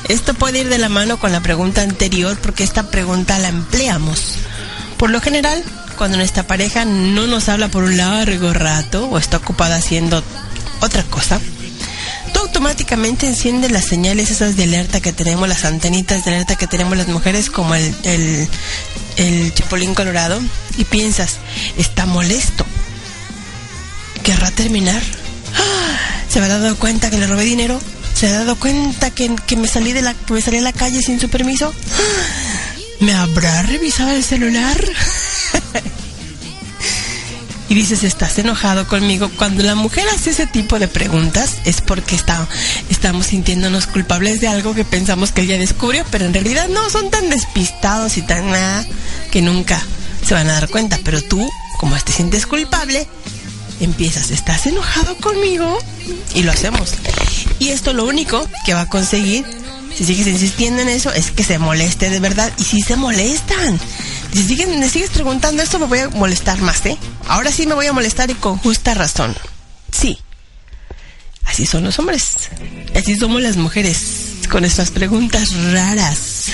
Esto 0.09 0.33
puede 0.33 0.59
ir 0.59 0.69
de 0.69 0.77
la 0.77 0.89
mano 0.89 1.19
con 1.19 1.31
la 1.31 1.41
pregunta 1.41 1.81
anterior 1.81 2.37
porque 2.41 2.63
esta 2.63 2.89
pregunta 2.89 3.39
la 3.39 3.49
empleamos. 3.49 4.35
Por 4.97 5.09
lo 5.09 5.19
general, 5.19 5.61
cuando 5.97 6.17
nuestra 6.17 6.43
pareja 6.43 6.85
no 6.85 7.27
nos 7.27 7.49
habla 7.49 7.67
por 7.67 7.83
un 7.83 7.97
largo 7.97 8.53
rato 8.53 9.07
o 9.07 9.17
está 9.17 9.37
ocupada 9.37 9.75
haciendo 9.75 10.23
otra 10.79 11.03
cosa, 11.03 11.41
tú 12.33 12.39
automáticamente 12.39 13.27
enciendes 13.27 13.71
las 13.71 13.85
señales 13.85 14.31
esas 14.31 14.55
de 14.55 14.63
alerta 14.63 15.01
que 15.01 15.11
tenemos, 15.11 15.49
las 15.49 15.65
antenitas 15.65 16.23
de 16.23 16.31
alerta 16.31 16.55
que 16.55 16.67
tenemos 16.67 16.97
las 16.97 17.09
mujeres 17.09 17.49
como 17.49 17.75
el, 17.75 17.93
el, 18.03 18.47
el 19.17 19.93
colorado 19.93 20.39
y 20.77 20.85
piensas, 20.85 21.37
está 21.77 22.05
molesto. 22.05 22.65
¿Querrá 24.23 24.51
terminar? 24.51 25.01
¡Ah! 25.55 26.21
¿Se 26.29 26.39
habrá 26.39 26.59
dado 26.59 26.75
cuenta 26.77 27.09
que 27.09 27.17
le 27.17 27.27
robé 27.27 27.43
dinero? 27.43 27.79
¿Se 28.17 28.27
ha 28.27 28.31
dado 28.31 28.55
cuenta 28.55 29.11
que, 29.11 29.35
que 29.45 29.55
me 29.55 29.67
salí 29.67 29.93
de 29.93 30.01
la 30.01 30.15
que 30.15 30.33
me 30.33 30.41
salí 30.41 30.57
a 30.57 30.61
la 30.61 30.73
calle 30.73 31.03
sin 31.03 31.19
su 31.19 31.29
permiso? 31.29 31.71
¿Me 32.99 33.13
habrá 33.13 33.61
revisado 33.61 34.09
el 34.09 34.23
celular? 34.23 34.75
y 37.69 37.75
dices, 37.75 38.03
¿estás 38.03 38.39
enojado 38.39 38.87
conmigo? 38.87 39.29
Cuando 39.37 39.61
la 39.61 39.75
mujer 39.75 40.03
hace 40.15 40.31
ese 40.31 40.47
tipo 40.47 40.79
de 40.79 40.87
preguntas 40.87 41.57
es 41.65 41.81
porque 41.81 42.15
está, 42.15 42.47
estamos 42.89 43.27
sintiéndonos 43.27 43.85
culpables 43.85 44.41
de 44.41 44.47
algo 44.47 44.73
que 44.73 44.83
pensamos 44.83 45.31
que 45.31 45.43
ella 45.43 45.59
descubrió, 45.59 46.03
pero 46.09 46.25
en 46.25 46.33
realidad 46.33 46.69
no, 46.69 46.89
son 46.89 47.11
tan 47.11 47.29
despistados 47.29 48.17
y 48.17 48.23
tan 48.23 48.49
nada 48.49 48.83
que 49.29 49.43
nunca 49.43 49.79
se 50.25 50.33
van 50.33 50.49
a 50.49 50.53
dar 50.53 50.69
cuenta. 50.69 50.99
Pero 51.03 51.21
tú, 51.21 51.47
como 51.77 51.95
te 51.97 52.13
sientes 52.13 52.47
culpable, 52.47 53.07
empiezas, 53.79 54.31
¿estás 54.31 54.65
enojado 54.65 55.15
conmigo? 55.17 55.77
Y 56.33 56.41
lo 56.41 56.51
hacemos. 56.51 56.95
Y 57.59 57.69
esto 57.69 57.93
lo 57.93 58.05
único 58.05 58.47
que 58.65 58.73
va 58.73 58.81
a 58.81 58.89
conseguir, 58.89 59.45
si 59.95 60.05
sigues 60.05 60.27
insistiendo 60.27 60.81
en 60.81 60.89
eso, 60.89 61.11
es 61.11 61.31
que 61.31 61.43
se 61.43 61.57
moleste 61.57 62.09
de 62.09 62.19
verdad. 62.19 62.51
Y 62.57 62.63
si 62.63 62.81
se 62.81 62.95
molestan. 62.95 63.79
Si 64.33 64.65
me 64.65 64.89
sigues 64.89 65.09
preguntando 65.09 65.63
esto, 65.63 65.79
me 65.79 65.85
voy 65.85 65.99
a 65.99 66.09
molestar 66.09 66.59
más, 66.61 66.85
¿eh? 66.85 66.97
Ahora 67.27 67.51
sí 67.51 67.65
me 67.65 67.73
voy 67.73 67.87
a 67.87 67.93
molestar 67.93 68.29
y 68.29 68.35
con 68.35 68.57
justa 68.57 68.93
razón. 68.93 69.35
Sí. 69.91 70.19
Así 71.45 71.65
son 71.65 71.83
los 71.83 71.97
hombres. 71.97 72.49
Así 72.95 73.15
somos 73.15 73.41
las 73.41 73.57
mujeres. 73.57 74.35
Con 74.49 74.63
estas 74.63 74.91
preguntas 74.91 75.49
raras. 75.71 76.51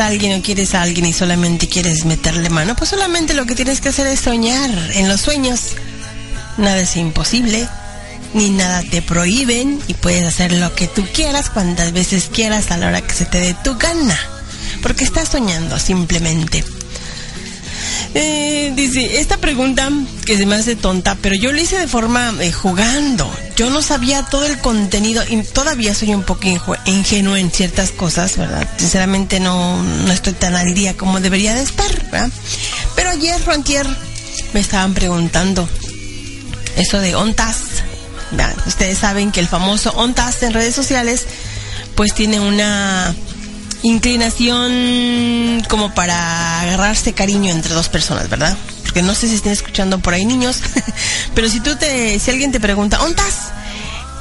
A 0.00 0.06
alguien 0.06 0.38
o 0.38 0.42
quieres 0.42 0.74
a 0.74 0.82
alguien 0.82 1.06
y 1.06 1.12
solamente 1.12 1.68
quieres 1.68 2.04
meterle 2.04 2.50
mano, 2.50 2.76
pues 2.76 2.90
solamente 2.90 3.34
lo 3.34 3.46
que 3.46 3.54
tienes 3.54 3.80
que 3.80 3.88
hacer 3.88 4.06
es 4.06 4.20
soñar. 4.20 4.70
En 4.94 5.08
los 5.08 5.20
sueños 5.20 5.72
nada 6.58 6.80
es 6.80 6.96
imposible, 6.96 7.68
ni 8.34 8.50
nada 8.50 8.82
te 8.82 9.02
prohíben 9.02 9.80
y 9.88 9.94
puedes 9.94 10.24
hacer 10.24 10.52
lo 10.52 10.74
que 10.74 10.86
tú 10.86 11.04
quieras 11.12 11.50
cuantas 11.50 11.92
veces 11.92 12.28
quieras 12.32 12.70
a 12.70 12.76
la 12.76 12.88
hora 12.88 13.00
que 13.00 13.14
se 13.14 13.26
te 13.26 13.38
dé 13.40 13.54
tu 13.64 13.76
gana. 13.76 14.18
Porque 14.82 15.04
estás 15.04 15.28
soñando 15.28 15.78
simplemente. 15.78 16.64
Eh, 18.14 18.72
dice, 18.74 19.20
esta 19.20 19.36
pregunta 19.38 19.90
que 20.24 20.36
se 20.36 20.46
me 20.46 20.56
hace 20.56 20.76
tonta, 20.76 21.16
pero 21.20 21.34
yo 21.34 21.52
lo 21.52 21.60
hice 21.60 21.78
de 21.78 21.88
forma 21.88 22.34
eh, 22.40 22.52
jugando. 22.52 23.30
Yo 23.56 23.70
no 23.70 23.80
sabía 23.80 24.22
todo 24.22 24.44
el 24.44 24.58
contenido 24.58 25.24
y 25.26 25.42
todavía 25.42 25.94
soy 25.94 26.14
un 26.14 26.24
poco 26.24 26.46
ingenuo 26.84 27.36
en 27.36 27.50
ciertas 27.50 27.90
cosas, 27.90 28.36
¿verdad? 28.36 28.68
Sinceramente 28.76 29.40
no, 29.40 29.82
no 29.82 30.12
estoy 30.12 30.34
tan 30.34 30.54
al 30.54 30.74
día 30.74 30.94
como 30.94 31.20
debería 31.20 31.54
de 31.54 31.62
estar, 31.62 31.90
¿verdad? 32.10 32.30
Pero 32.94 33.10
ayer 33.10 33.40
o 33.46 33.50
antier 33.52 33.86
me 34.52 34.60
estaban 34.60 34.92
preguntando 34.92 35.66
eso 36.76 37.00
de 37.00 37.14
ONTAS. 37.14 37.56
¿verdad? 38.30 38.54
Ustedes 38.66 38.98
saben 38.98 39.32
que 39.32 39.40
el 39.40 39.48
famoso 39.48 39.90
ONTAS 39.92 40.42
en 40.42 40.52
redes 40.52 40.74
sociales 40.74 41.26
pues 41.94 42.12
tiene 42.12 42.40
una 42.40 43.14
inclinación 43.82 45.62
como 45.68 45.94
para 45.94 46.60
agarrarse 46.60 47.14
cariño 47.14 47.52
entre 47.52 47.72
dos 47.72 47.88
personas, 47.88 48.28
¿verdad? 48.28 48.56
Porque 48.96 49.06
no 49.06 49.14
sé 49.14 49.28
si 49.28 49.34
estén 49.34 49.52
escuchando 49.52 49.98
por 49.98 50.14
ahí 50.14 50.24
niños, 50.24 50.62
pero 51.34 51.50
si 51.50 51.60
tú 51.60 51.76
te, 51.76 52.18
si 52.18 52.30
alguien 52.30 52.50
te 52.50 52.60
pregunta, 52.60 53.02
¿ontas? 53.02 53.52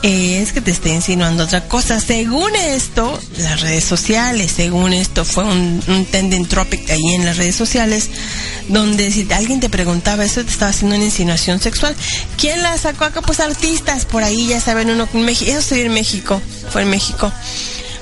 Eh, 0.04 0.42
es 0.42 0.52
que 0.52 0.60
te 0.60 0.70
esté 0.70 0.90
insinuando 0.90 1.46
otra 1.46 1.66
cosa. 1.70 2.02
Según 2.02 2.54
esto, 2.58 3.18
las 3.38 3.62
redes 3.62 3.86
sociales, 3.86 4.52
según 4.54 4.92
esto, 4.92 5.24
fue 5.24 5.46
un, 5.46 5.82
un 5.88 6.06
trending 6.08 6.46
topic 6.46 6.90
ahí 6.90 7.14
en 7.14 7.24
las 7.24 7.38
redes 7.38 7.56
sociales, 7.56 8.10
donde 8.68 9.12
si 9.12 9.26
alguien 9.32 9.62
te 9.62 9.70
preguntaba 9.70 10.26
eso, 10.26 10.44
te 10.44 10.52
estaba 10.52 10.72
haciendo 10.72 10.98
una 10.98 11.06
insinuación 11.06 11.62
sexual. 11.62 11.96
¿Quién 12.38 12.62
la 12.62 12.78
sacó 12.78 13.06
acá? 13.06 13.22
Pues 13.22 13.40
artistas, 13.40 14.04
por 14.04 14.26
ahí 14.26 14.48
ya 14.48 14.60
saben 14.60 14.90
uno 14.90 15.08
en 15.14 15.22
México, 15.24 15.52
eso 15.58 15.76
en 15.76 15.94
México, 15.94 16.42
fue 16.70 16.82
en 16.82 16.90
México 16.90 17.32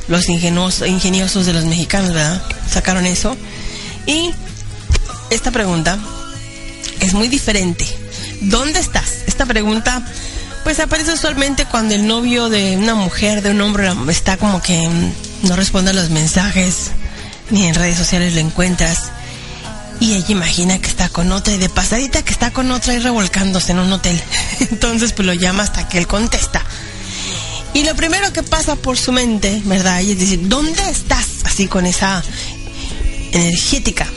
los 0.08 0.28
ingenuos, 0.28 0.82
ingeniosos 0.82 1.46
de 1.46 1.54
los 1.54 1.66
mexicanos, 1.66 2.14
¿verdad? 2.14 2.42
Sacaron 2.68 3.06
eso. 3.06 3.38
Y 4.08 4.32
esta 5.30 5.52
pregunta 5.52 6.00
es 7.04 7.14
muy 7.14 7.28
diferente. 7.28 7.86
¿Dónde 8.42 8.80
estás? 8.80 9.24
Esta 9.28 9.46
pregunta, 9.46 10.06
pues 10.64 10.80
aparece 10.80 11.14
usualmente 11.14 11.66
cuando 11.66 11.94
el 11.94 12.08
novio 12.08 12.50
de 12.50 12.78
una 12.78 12.96
mujer, 12.96 13.42
de 13.42 13.52
un 13.52 13.62
hombre, 13.62 13.92
está 14.10 14.38
como 14.38 14.62
que 14.62 14.90
no 15.44 15.56
responde 15.56 15.92
a 15.92 15.94
los 15.94 16.10
mensajes, 16.10 16.92
ni 17.50 17.68
en 17.68 17.76
redes 17.76 17.98
sociales 17.98 18.34
lo 18.34 18.40
encuentras. 18.40 19.12
Y 20.00 20.14
ella 20.14 20.30
imagina 20.30 20.80
que 20.80 20.88
está 20.88 21.10
con 21.10 21.32
otra 21.32 21.54
y 21.54 21.58
de 21.58 21.70
pasadita 21.70 22.24
que 22.24 22.32
está 22.32 22.52
con 22.52 22.72
otra 22.72 22.94
y 22.94 23.00
revolcándose 23.00 23.72
en 23.74 23.80
un 23.80 23.92
hotel. 23.92 24.20
Entonces, 24.72 25.14
pues 25.14 25.26
lo 25.26 25.34
llama 25.34 25.64
hasta 25.64 25.88
que 25.88 25.98
él 25.98 26.08
contesta. 26.08 26.64
Y 27.74 27.84
lo 27.84 27.96
primero 27.96 28.32
que 28.34 28.44
pasa 28.44 28.76
por 28.76 28.98
su 28.98 29.12
mente, 29.12 29.62
¿verdad? 29.66 30.02
Y 30.02 30.12
es 30.12 30.20
decir, 30.20 30.48
¿dónde 30.48 30.90
estás? 30.90 31.28
Así 31.44 31.68
con 31.68 31.86
esa 31.86 32.24
energética 33.32 34.08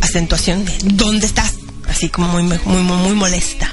acentuación 0.00 0.64
de 0.64 0.72
¿dónde 0.82 1.26
estás? 1.26 1.59
Así 2.00 2.08
como 2.08 2.28
muy, 2.28 2.44
muy, 2.44 2.58
muy, 2.64 2.82
muy 2.82 3.12
molesta. 3.12 3.70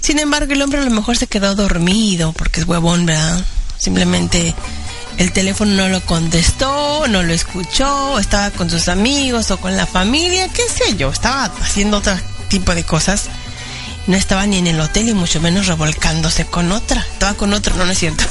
Sin 0.00 0.18
embargo, 0.18 0.52
el 0.52 0.60
hombre 0.60 0.80
a 0.80 0.84
lo 0.84 0.90
mejor 0.90 1.16
se 1.16 1.28
quedó 1.28 1.54
dormido 1.54 2.32
porque 2.32 2.60
es 2.60 2.66
huevón, 2.66 3.06
¿verdad? 3.06 3.44
Simplemente 3.78 4.52
el 5.18 5.30
teléfono 5.30 5.70
no 5.70 5.88
lo 5.88 6.04
contestó, 6.04 7.06
no 7.06 7.22
lo 7.22 7.32
escuchó, 7.32 8.18
estaba 8.18 8.50
con 8.50 8.68
sus 8.68 8.88
amigos 8.88 9.52
o 9.52 9.58
con 9.58 9.76
la 9.76 9.86
familia, 9.86 10.48
qué 10.48 10.62
sé 10.62 10.96
yo, 10.96 11.10
estaba 11.10 11.44
haciendo 11.44 11.98
otro 11.98 12.16
tipo 12.48 12.74
de 12.74 12.82
cosas. 12.82 13.26
No 14.08 14.16
estaba 14.16 14.44
ni 14.46 14.58
en 14.58 14.66
el 14.66 14.80
hotel 14.80 15.10
y 15.10 15.14
mucho 15.14 15.40
menos 15.40 15.68
revolcándose 15.68 16.46
con 16.46 16.72
otra. 16.72 17.02
Estaba 17.02 17.34
con 17.34 17.52
otro, 17.52 17.76
no, 17.76 17.84
no 17.86 17.92
es 17.92 17.98
cierto. 18.00 18.24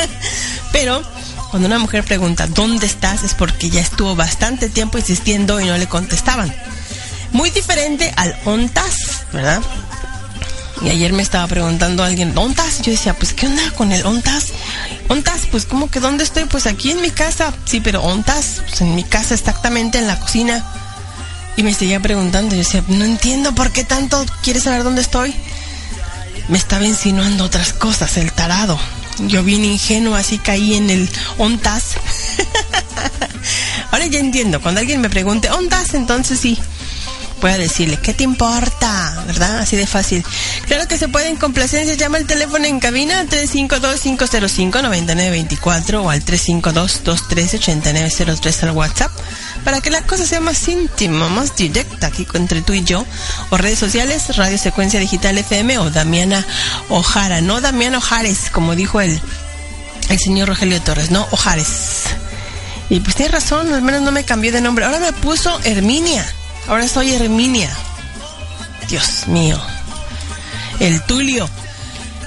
Pero 0.72 1.02
cuando 1.50 1.66
una 1.66 1.78
mujer 1.78 2.02
pregunta 2.02 2.46
¿dónde 2.46 2.86
estás? 2.86 3.24
es 3.24 3.34
porque 3.34 3.68
ya 3.68 3.82
estuvo 3.82 4.16
bastante 4.16 4.70
tiempo 4.70 4.96
insistiendo 4.96 5.60
y 5.60 5.66
no 5.66 5.76
le 5.76 5.86
contestaban. 5.86 6.50
Muy 7.34 7.50
diferente 7.50 8.14
al 8.16 8.34
ontas, 8.44 9.24
¿verdad? 9.32 9.60
Y 10.82 10.88
ayer 10.88 11.12
me 11.12 11.22
estaba 11.22 11.48
preguntando 11.48 12.04
alguien, 12.04 12.36
¿ontas? 12.38 12.80
Yo 12.82 12.92
decía, 12.92 13.12
pues, 13.14 13.34
¿qué 13.34 13.48
onda 13.48 13.72
con 13.72 13.90
el 13.90 14.06
ontas? 14.06 14.52
¿Ontas? 15.08 15.40
Pues, 15.50 15.64
¿cómo 15.66 15.90
que 15.90 15.98
dónde 15.98 16.22
estoy? 16.22 16.44
Pues 16.44 16.68
aquí 16.68 16.92
en 16.92 17.00
mi 17.00 17.10
casa. 17.10 17.52
Sí, 17.64 17.80
pero 17.80 18.02
ontas, 18.02 18.62
pues 18.68 18.80
en 18.82 18.94
mi 18.94 19.02
casa 19.02 19.34
exactamente, 19.34 19.98
en 19.98 20.06
la 20.06 20.20
cocina. 20.20 20.64
Y 21.56 21.64
me 21.64 21.74
seguía 21.74 21.98
preguntando, 21.98 22.54
yo 22.54 22.60
decía, 22.60 22.84
no 22.86 23.04
entiendo 23.04 23.52
por 23.52 23.72
qué 23.72 23.82
tanto 23.82 24.24
quieres 24.44 24.62
saber 24.62 24.84
dónde 24.84 25.02
estoy. 25.02 25.34
Me 26.48 26.56
estaba 26.56 26.84
insinuando 26.84 27.42
otras 27.42 27.72
cosas, 27.72 28.16
el 28.16 28.32
tarado. 28.32 28.78
Yo 29.26 29.42
bien 29.42 29.64
ingenuo, 29.64 30.14
así 30.14 30.38
caí 30.38 30.74
en 30.74 30.88
el 30.88 31.10
ontas. 31.38 31.94
Ahora 33.90 34.06
ya 34.06 34.20
entiendo, 34.20 34.62
cuando 34.62 34.80
alguien 34.80 35.00
me 35.00 35.10
pregunte, 35.10 35.50
ontas, 35.50 35.94
entonces 35.94 36.38
sí. 36.38 36.60
Voy 37.44 37.52
a 37.52 37.58
decirle, 37.58 37.98
¿qué 37.98 38.14
te 38.14 38.24
importa? 38.24 39.22
¿Verdad? 39.26 39.58
Así 39.58 39.76
de 39.76 39.86
fácil. 39.86 40.24
Claro 40.66 40.88
que 40.88 40.96
se 40.96 41.08
puede 41.08 41.28
en 41.28 41.36
complacencia. 41.36 41.94
Llama 41.94 42.16
el 42.16 42.24
teléfono 42.24 42.64
en 42.64 42.80
cabina 42.80 43.22
352-505-9924 43.26 46.02
o 46.02 46.08
al 46.08 46.24
352-213-8903 46.24 48.62
al 48.62 48.70
WhatsApp 48.70 49.12
para 49.62 49.82
que 49.82 49.90
la 49.90 50.06
cosa 50.06 50.24
sea 50.24 50.40
más 50.40 50.66
íntima, 50.68 51.28
más 51.28 51.54
directa 51.54 52.06
aquí 52.06 52.26
entre 52.32 52.62
tú 52.62 52.72
y 52.72 52.82
yo. 52.82 53.04
O 53.50 53.58
redes 53.58 53.78
sociales, 53.78 54.34
Radio 54.38 54.56
Secuencia 54.56 54.98
Digital 54.98 55.36
FM 55.36 55.76
o 55.80 55.90
Damiana 55.90 56.46
Ojara. 56.88 57.42
No 57.42 57.60
Damiana 57.60 57.98
Ojares, 57.98 58.48
como 58.50 58.74
dijo 58.74 59.02
el, 59.02 59.20
el 60.08 60.18
señor 60.18 60.48
Rogelio 60.48 60.80
Torres, 60.80 61.10
no 61.10 61.28
Ojares. 61.30 62.04
Y 62.88 63.00
pues 63.00 63.16
tiene 63.16 63.32
razón, 63.32 63.70
al 63.70 63.82
menos 63.82 64.00
no 64.00 64.12
me 64.12 64.24
cambió 64.24 64.50
de 64.50 64.62
nombre. 64.62 64.86
Ahora 64.86 64.98
me 64.98 65.12
puso 65.12 65.60
Herminia. 65.64 66.24
Ahora 66.68 66.88
soy 66.88 67.12
Herminia. 67.14 67.70
Dios 68.88 69.26
mío. 69.28 69.60
El 70.80 71.02
Tulio. 71.02 71.48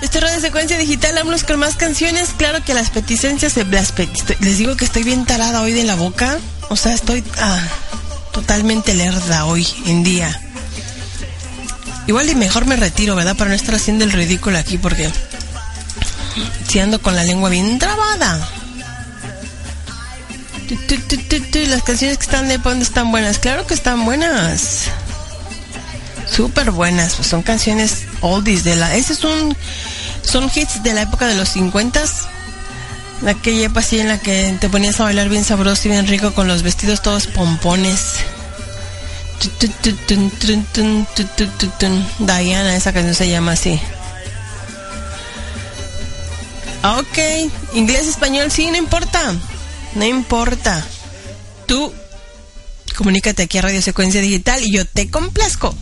Este 0.01 0.19
de 0.19 0.39
secuencia 0.39 0.77
digital, 0.77 1.15
vámonos 1.15 1.43
con 1.43 1.59
más 1.59 1.75
canciones. 1.75 2.29
Claro 2.38 2.63
que 2.63 2.73
las 2.73 2.91
peticencias, 2.91 3.53
se- 3.53 3.65
las 3.65 3.91
pe- 3.91 4.07
estoy- 4.13 4.38
les 4.41 4.57
digo 4.57 4.75
que 4.77 4.85
estoy 4.85 5.03
bien 5.03 5.25
tarada 5.25 5.61
hoy 5.61 5.73
de 5.73 5.83
la 5.83 5.95
boca. 5.95 6.38
O 6.69 6.75
sea, 6.75 6.93
estoy 6.93 7.23
ah, 7.39 7.59
totalmente 8.31 8.93
lerda 8.93 9.45
hoy 9.45 9.67
en 9.88 10.03
día. 10.03 10.39
Igual 12.05 12.29
y 12.29 12.35
mejor 12.35 12.65
me 12.65 12.75
retiro, 12.75 13.15
¿verdad? 13.15 13.35
Para 13.35 13.49
no 13.49 13.55
estar 13.55 13.75
haciendo 13.75 14.03
el 14.05 14.11
ridículo 14.11 14.57
aquí 14.57 14.77
porque 14.77 15.11
si 16.69 16.79
ando 16.79 17.01
con 17.01 17.15
la 17.15 17.23
lengua 17.23 17.49
bien 17.49 17.79
trabada. 17.79 18.47
Las 21.68 21.84
canciones 21.84 22.18
que 22.18 22.24
están 22.24 22.47
de 22.47 22.59
fondo 22.59 22.84
están 22.84 23.11
buenas. 23.11 23.39
Claro 23.39 23.68
que 23.68 23.74
están 23.74 24.05
buenas. 24.05 24.86
Súper 26.30 26.72
buenas. 26.72 27.15
Pues 27.15 27.28
son 27.28 27.43
canciones 27.43 28.05
oldies 28.22 28.63
de 28.63 28.78
la... 28.78 28.95
Ese 28.95 29.13
es 29.13 29.24
un... 29.26 29.55
Son 30.22 30.49
hits 30.53 30.82
de 30.82 30.93
la 30.93 31.01
época 31.01 31.28
de 31.28 31.36
los 31.36 31.49
50 31.49 32.03
La 33.22 33.34
que 33.34 33.63
época 33.63 33.80
así 33.80 33.99
en 33.99 34.07
la 34.07 34.18
que 34.18 34.55
te 34.59 34.70
ponías 34.70 34.99
a 34.99 35.03
bailar 35.03 35.28
bien 35.28 35.43
sabroso 35.43 35.88
y 35.88 35.91
bien 35.91 36.07
rico 36.07 36.34
con 36.34 36.47
los 36.47 36.63
vestidos 36.63 37.01
todos 37.01 37.28
pompones. 37.28 38.15
Diana, 42.20 42.76
esa 42.76 42.93
canción 42.93 43.15
se 43.15 43.30
llama 43.30 43.51
así. 43.53 43.80
Ok, 46.84 47.18
inglés, 47.74 48.07
español, 48.07 48.51
sí, 48.51 48.72
no 48.72 48.78
importa. 48.78 49.36
No 49.95 50.05
importa. 50.05 50.86
Tú 51.68 51.93
comunícate 52.95 53.43
aquí 53.43 53.59
a 53.59 53.61
Radio 53.61 53.82
Secuencia 53.82 54.22
Digital 54.22 54.63
y 54.63 54.74
yo 54.74 54.86
te 54.86 55.09
complazco. 55.11 55.76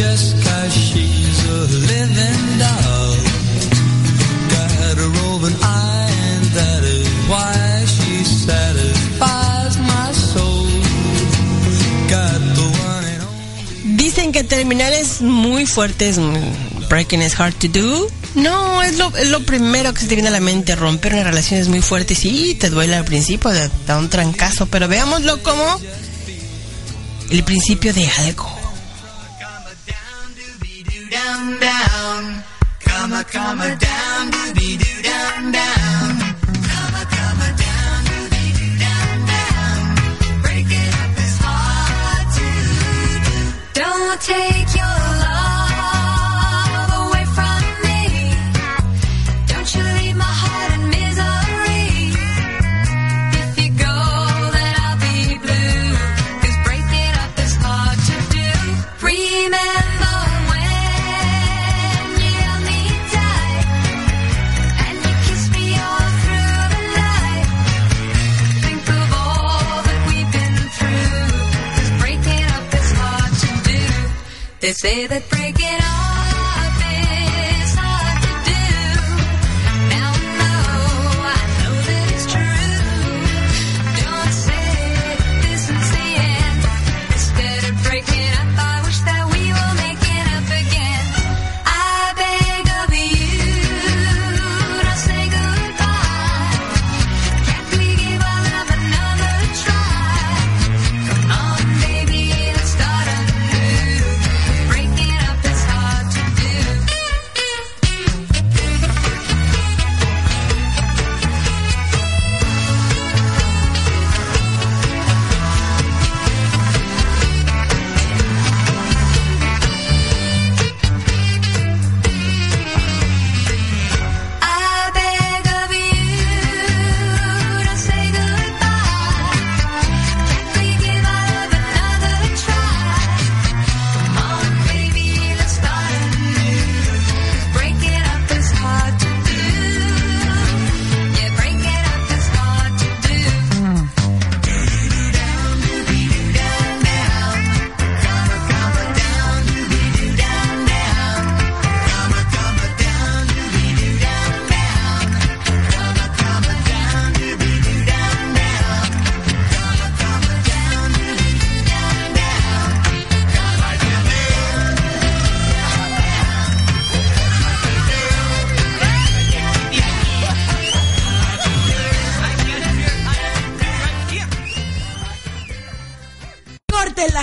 just 0.00 0.39
Dicen 14.50 14.68
que 14.68 14.74
terminar 14.74 14.92
es 14.92 15.20
muy 15.22 15.64
fuerte, 15.64 16.08
es 16.08 16.18
muy- 16.18 16.40
breaking 16.88 17.22
is 17.22 17.38
hard 17.38 17.54
to 17.54 17.68
do. 17.68 18.08
No, 18.34 18.82
es 18.82 18.98
lo, 18.98 19.16
es 19.16 19.28
lo 19.28 19.44
primero 19.46 19.94
que 19.94 20.00
se 20.00 20.06
te 20.08 20.16
viene 20.16 20.28
a 20.28 20.32
la 20.32 20.40
mente. 20.40 20.74
Romper 20.74 21.12
una 21.14 21.22
relación 21.24 21.60
es 21.60 21.68
muy 21.68 21.80
fuerte. 21.82 22.14
Sí, 22.16 22.56
te 22.58 22.68
duele 22.68 22.96
al 22.96 23.04
principio, 23.04 23.50
te 23.52 23.70
da 23.86 23.98
un 23.98 24.08
trancazo, 24.08 24.66
pero 24.66 24.88
veámoslo 24.88 25.40
como 25.44 25.62
el 27.30 27.44
principio 27.44 27.92
de 27.92 28.08
algo. 28.10 28.48
Come 32.84 33.24
come 33.32 33.76
down, 33.78 34.30
down, 35.52 35.79
take 44.20 44.49
They 74.70 74.74
say 74.74 75.06
that 75.08 75.39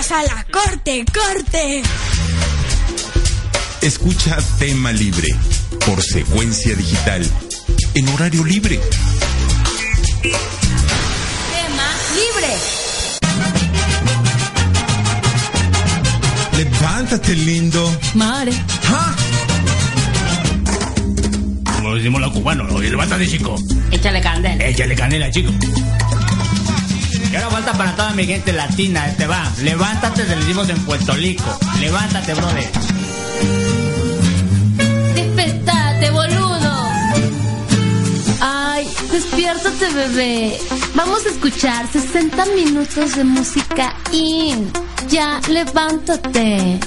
sala! 0.08 0.46
¡Corte! 0.50 1.04
¡Corte! 1.12 1.82
Escucha 3.82 4.38
Tema 4.58 4.90
Libre 4.90 5.28
por 5.84 6.02
Secuencia 6.02 6.74
Digital 6.74 7.30
en 7.94 8.08
horario 8.08 8.42
libre. 8.42 8.80
Tema 10.22 11.88
libre. 12.16 12.54
Levántate, 16.56 17.34
lindo. 17.34 17.94
Madre. 18.14 18.52
Como 21.76 21.94
decimos 21.96 22.20
los 22.22 22.32
cubanos, 22.32 22.80
levántate, 22.80 23.28
chico. 23.28 23.56
Échale 23.90 24.22
candela. 24.22 24.64
Échale 24.64 24.94
canela, 24.94 25.30
chico. 25.30 25.52
Ahora 27.38 27.50
falta 27.50 27.72
para 27.72 27.94
toda 27.94 28.10
mi 28.14 28.26
gente 28.26 28.52
latina, 28.52 29.06
este 29.06 29.28
va. 29.28 29.48
Levántate, 29.62 30.24
te 30.24 30.34
lo 30.34 30.40
decimos 30.40 30.68
en 30.70 30.84
Puerto 30.84 31.12
Rico. 31.12 31.56
Levántate, 31.78 32.34
brother. 32.34 32.68
Despertate, 35.14 36.10
boludo. 36.10 36.88
Ay, 38.40 38.88
despiértate, 39.12 39.88
bebé. 39.88 40.58
Vamos 40.96 41.24
a 41.26 41.28
escuchar 41.28 41.86
60 41.86 42.44
minutos 42.56 43.14
de 43.14 43.22
música 43.22 43.94
in. 44.10 44.72
Ya, 45.08 45.40
levántate. 45.48 46.80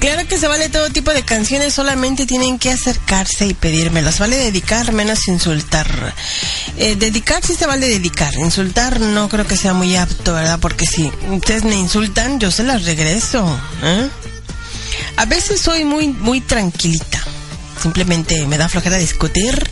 Claro 0.00 0.26
que 0.26 0.38
se 0.38 0.48
vale 0.48 0.68
todo 0.68 0.90
tipo 0.90 1.12
de 1.12 1.22
canciones, 1.22 1.74
solamente 1.74 2.26
tienen 2.26 2.58
que 2.58 2.70
acercarse 2.72 3.46
y 3.46 3.54
pedírmelas. 3.54 4.18
Vale 4.18 4.36
dedicar, 4.36 4.92
menos 4.92 5.28
insultar. 5.28 6.14
Eh, 6.76 6.96
dedicar 6.96 7.44
sí 7.44 7.54
se 7.54 7.66
vale 7.66 7.88
dedicar. 7.88 8.34
Insultar 8.34 8.98
no 9.00 9.28
creo 9.28 9.46
que 9.46 9.56
sea 9.56 9.72
muy 9.74 9.96
apto, 9.96 10.34
¿verdad? 10.34 10.58
Porque 10.60 10.86
si 10.86 11.12
ustedes 11.30 11.64
me 11.64 11.76
insultan, 11.76 12.40
yo 12.40 12.50
se 12.50 12.64
las 12.64 12.84
regreso. 12.84 13.46
¿eh? 13.82 14.08
A 15.16 15.26
veces 15.26 15.60
soy 15.60 15.84
muy, 15.84 16.08
muy 16.08 16.40
tranquilita. 16.40 17.22
Simplemente 17.80 18.46
me 18.46 18.58
da 18.58 18.68
flojera 18.68 18.96
discutir 18.96 19.70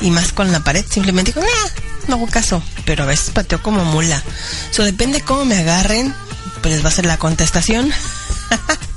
y 0.00 0.10
más 0.10 0.32
con 0.32 0.52
la 0.52 0.60
pared. 0.60 0.84
Simplemente 0.88 1.32
digo, 1.32 1.44
"Nah, 1.44 2.08
no 2.08 2.16
hago 2.16 2.26
caso. 2.26 2.62
Pero 2.84 3.04
a 3.04 3.06
veces 3.06 3.30
pateo 3.30 3.62
como 3.62 3.84
mula. 3.84 4.22
Eso 4.70 4.84
depende 4.84 5.20
cómo 5.20 5.44
me 5.44 5.58
agarren, 5.58 6.14
pues 6.62 6.84
va 6.84 6.88
a 6.88 6.92
ser 6.92 7.06
la 7.06 7.18
contestación. 7.18 7.90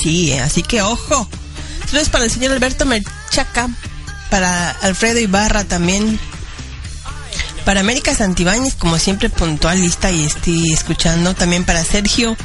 sí, 0.00 0.32
así 0.32 0.62
que 0.62 0.82
ojo. 0.82 1.28
Saludos 1.86 2.08
para 2.08 2.24
el 2.24 2.30
señor 2.30 2.52
Alberto 2.52 2.86
Merchaca, 2.86 3.68
para 4.30 4.70
Alfredo 4.70 5.18
Ibarra 5.18 5.64
también, 5.64 6.18
para 7.64 7.80
América 7.80 8.14
Santibáñez, 8.14 8.74
como 8.74 8.98
siempre 8.98 9.28
puntual, 9.28 9.80
lista 9.80 10.10
y 10.10 10.24
estoy 10.24 10.72
escuchando, 10.72 11.34
también 11.34 11.64
para 11.64 11.84
Sergio, 11.84 12.36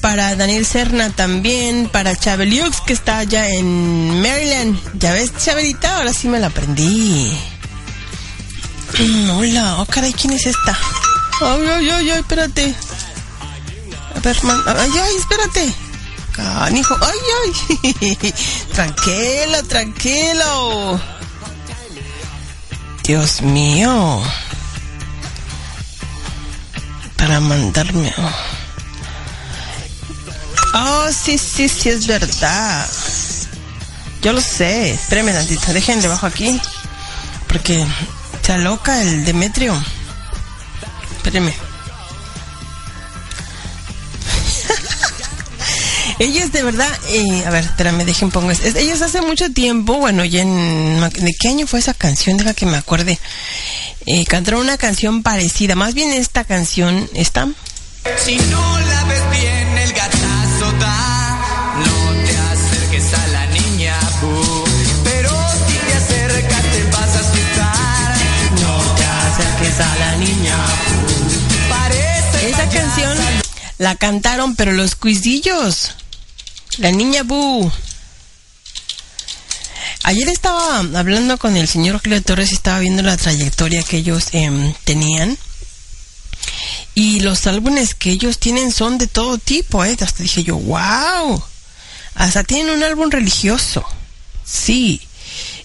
para 0.00 0.34
Daniel 0.36 0.66
Serna 0.66 1.10
también, 1.10 1.88
para 1.88 2.16
Chabeliux, 2.16 2.80
que 2.82 2.92
está 2.92 3.18
allá 3.18 3.48
en 3.48 4.20
Maryland. 4.20 4.78
Ya 4.98 5.12
ves, 5.12 5.32
Chabelita, 5.36 5.96
ahora 5.96 6.12
sí 6.12 6.28
me 6.28 6.40
la 6.40 6.48
aprendí. 6.48 7.30
Hola, 9.32 9.76
oh 9.80 9.86
caray, 9.86 10.12
¿quién 10.12 10.32
es 10.32 10.46
esta? 10.46 10.76
Ay, 11.40 11.68
ay, 11.68 11.90
ay, 11.90 12.08
espérate. 12.10 12.74
A 14.16 14.20
ver, 14.20 14.36
ay, 14.66 14.90
ay, 15.00 15.16
espérate. 15.16 15.87
Canijo, 16.38 16.96
ay, 17.00 17.18
ay. 17.40 18.34
tranquilo, 18.72 19.64
tranquilo. 19.64 21.00
Dios 23.02 23.42
mío. 23.42 24.22
Para 27.16 27.40
mandarme. 27.40 28.14
Oh, 30.74 31.08
sí, 31.10 31.38
sí, 31.38 31.68
sí, 31.68 31.88
es 31.88 32.06
verdad. 32.06 32.88
Yo 34.22 34.32
lo 34.32 34.40
sé. 34.40 34.92
Espérenme 34.92 35.32
tantito, 35.32 35.72
déjenle 35.72 36.06
bajo 36.06 36.26
aquí. 36.26 36.60
Porque 37.48 37.84
se 38.42 38.52
aloca 38.52 39.02
el 39.02 39.24
Demetrio. 39.24 39.74
Espérenme. 41.16 41.67
Ellos 46.18 46.50
de 46.50 46.62
verdad, 46.64 46.88
eh, 47.10 47.44
a 47.46 47.50
ver, 47.50 47.64
espérame, 47.64 48.04
dejen 48.04 48.30
pongo. 48.30 48.50
es- 48.50 48.74
ellos 48.74 49.02
hace 49.02 49.20
mucho 49.22 49.52
tiempo, 49.52 49.98
bueno, 49.98 50.24
ya 50.24 50.42
en. 50.42 51.00
¿De 51.00 51.32
qué 51.38 51.48
año 51.48 51.66
fue 51.66 51.78
esa 51.78 51.94
canción? 51.94 52.36
Deja 52.36 52.54
que 52.54 52.66
me 52.66 52.76
acuerde. 52.76 53.18
Eh, 54.06 54.24
cantaron 54.26 54.62
una 54.62 54.78
canción 54.78 55.22
parecida, 55.22 55.74
más 55.76 55.94
bien 55.94 56.12
esta 56.12 56.42
canción, 56.44 57.08
¿esta? 57.14 57.46
Si 58.24 58.36
no 58.36 58.78
la 58.80 59.04
ves 59.04 59.22
bien, 59.30 59.78
el 59.78 59.92
gatazo 59.92 60.72
da. 60.80 61.40
No 61.86 62.24
te 62.26 62.36
acerques 62.36 63.14
a 63.14 63.26
la 63.28 63.46
niña, 63.46 63.94
bu. 64.20 64.64
Pero 65.04 65.30
si 65.68 65.74
te 65.86 65.94
acercas, 65.94 66.62
te 66.62 66.82
vas 66.90 67.16
a 67.16 67.20
asustar. 67.20 68.16
No 68.60 68.94
te 68.96 69.04
acerques 69.04 69.80
a 69.80 69.96
la 69.98 70.16
niña, 70.16 70.56
bu. 70.90 71.68
Parece 71.68 72.50
Esa 72.50 72.68
canción 72.70 73.16
la 73.78 73.94
cantaron, 73.94 74.56
pero 74.56 74.72
los 74.72 74.96
cuisillos. 74.96 75.94
La 76.78 76.92
niña 76.92 77.24
Bu. 77.24 77.70
Ayer 80.04 80.28
estaba 80.28 80.78
hablando 80.78 81.36
con 81.36 81.56
el 81.56 81.66
señor 81.66 81.96
Rogelio 81.96 82.22
Torres 82.22 82.52
y 82.52 82.54
estaba 82.54 82.78
viendo 82.78 83.02
la 83.02 83.16
trayectoria 83.16 83.82
que 83.82 83.96
ellos 83.96 84.28
em, 84.30 84.72
tenían. 84.84 85.36
Y 86.94 87.18
los 87.20 87.48
álbumes 87.48 87.94
que 87.94 88.12
ellos 88.12 88.38
tienen 88.38 88.70
son 88.70 88.96
de 88.96 89.08
todo 89.08 89.38
tipo, 89.38 89.84
¿eh? 89.84 89.96
Hasta 90.00 90.22
dije 90.22 90.44
yo, 90.44 90.56
wow. 90.56 91.42
Hasta 92.14 92.44
tienen 92.44 92.72
un 92.72 92.84
álbum 92.84 93.10
religioso. 93.10 93.84
Sí. 94.44 95.00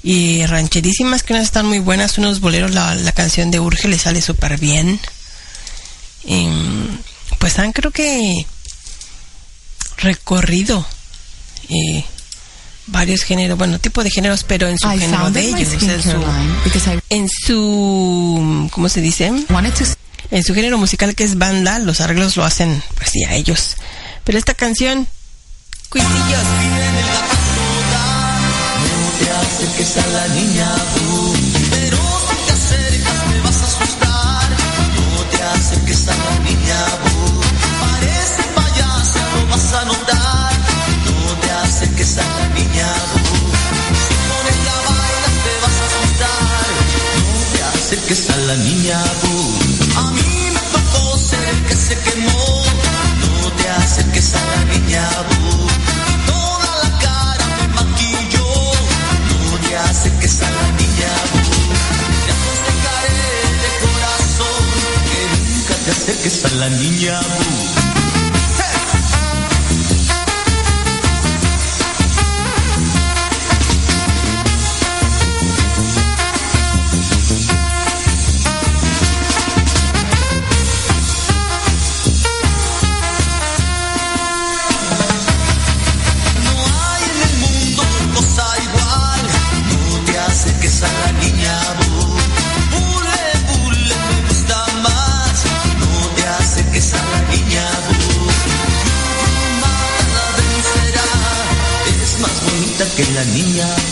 Y 0.01 0.43
rancherísimas 0.47 1.21
que 1.21 1.33
unas 1.33 1.45
están 1.45 1.67
muy 1.67 1.79
buenas, 1.79 2.17
unos 2.17 2.39
boleros, 2.39 2.71
la, 2.71 2.95
la 2.95 3.11
canción 3.11 3.51
de 3.51 3.59
Urge 3.59 3.87
le 3.87 3.99
sale 3.99 4.21
súper 4.23 4.59
bien. 4.59 4.99
Em, 6.25 6.97
pues 7.37 7.59
han 7.59 7.71
creo 7.71 7.91
que 7.91 8.47
recorrido 9.97 10.83
eh, 11.73 12.05
varios 12.87 13.23
géneros, 13.23 13.57
bueno, 13.57 13.79
tipo 13.79 14.03
de 14.03 14.09
géneros, 14.09 14.43
pero 14.43 14.67
en 14.67 14.77
su 14.77 14.91
I 14.91 14.99
género 14.99 15.31
de 15.31 15.41
ellos, 15.41 15.69
o 15.75 15.79
sea, 15.79 15.93
en 15.93 15.99
I 15.99 16.03
su, 16.03 16.95
en 17.09 17.29
su, 17.29 18.69
¿cómo 18.71 18.89
se 18.89 19.01
dice? 19.01 19.31
En 20.31 20.43
su 20.43 20.53
género 20.55 20.77
musical 20.77 21.15
que 21.15 21.23
es 21.23 21.37
banda, 21.37 21.79
los 21.79 22.01
arreglos 22.01 22.37
lo 22.37 22.43
hacen, 22.45 22.81
pues 22.95 23.09
sí, 23.11 23.23
a 23.23 23.35
ellos. 23.35 23.75
Pero 24.23 24.37
esta 24.37 24.53
canción, 24.53 25.07
Cuisillos. 25.93 26.43
No 28.81 29.09
te 29.19 29.29
acerques 29.29 29.97
a 29.97 30.07
la 30.07 30.27
niña, 30.29 30.75
bu. 30.95 31.32
Acerques 48.13 48.29
a 48.29 48.37
la 48.47 48.55
niña, 48.57 49.03
bu. 49.21 49.99
A 49.99 50.11
mí 50.11 50.51
me 50.53 50.59
tocó 50.71 51.17
ser 51.17 51.55
que 51.67 51.75
se 51.75 51.97
quemó. 51.97 52.63
No 53.41 53.51
te 53.57 53.69
acerques 53.69 54.35
a 54.35 54.41
la 54.51 54.65
niña, 54.73 55.09
bu. 55.29 55.67
Toda 56.27 56.71
la 56.83 56.99
cara 56.99 57.47
me 57.57 57.67
maquilló. 57.69 58.45
No 59.29 59.57
te 59.67 59.77
acerques 59.77 60.41
a 60.41 60.51
la 60.51 60.67
niña, 60.79 61.11
bu. 61.31 61.41
Te 62.25 62.31
aconsejaré 62.37 63.25
de 63.63 63.71
corazón 63.83 64.63
que 65.09 65.19
nunca 65.33 65.75
te 65.85 65.91
acerques 65.91 66.45
a 66.45 66.49
la 66.55 66.69
niña, 66.69 67.19
bu. 67.19 67.82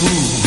Niña, 0.02 0.41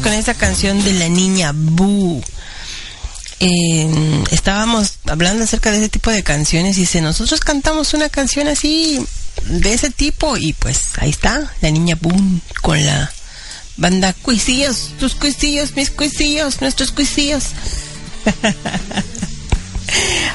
con 0.00 0.12
esa 0.12 0.34
canción 0.34 0.82
de 0.84 0.92
la 0.94 1.08
niña 1.08 1.52
Bu? 1.54 2.22
Eh, 3.40 4.24
estábamos 4.30 4.98
hablando 5.06 5.44
acerca 5.44 5.70
de 5.70 5.78
ese 5.78 5.88
tipo 5.88 6.10
de 6.10 6.22
canciones 6.22 6.76
y 6.76 6.82
dice, 6.82 7.00
nosotros 7.00 7.40
cantamos 7.40 7.92
una 7.92 8.08
canción 8.08 8.48
así 8.48 9.04
de 9.46 9.72
ese 9.72 9.90
tipo 9.90 10.36
y 10.36 10.52
pues 10.52 10.90
ahí 10.98 11.10
está, 11.10 11.52
la 11.60 11.70
niña 11.70 11.96
boom 12.00 12.40
con 12.60 12.84
la 12.84 13.12
banda 13.76 14.12
Cuisillos, 14.12 14.90
tus 15.00 15.14
cuisillos, 15.14 15.74
mis 15.74 15.90
cuisillos, 15.90 16.60
nuestros 16.60 16.92
cuisillos. 16.92 17.46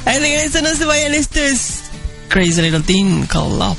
Ahí 0.05 0.19
regreso, 0.19 0.61
no 0.61 0.73
se 0.75 0.85
vayan, 0.85 1.13
esto 1.13 1.39
es 1.39 1.79
Crazy 2.29 2.61
Little 2.61 2.81
Thing 2.81 3.25
Called 3.27 3.57
Love. 3.57 3.77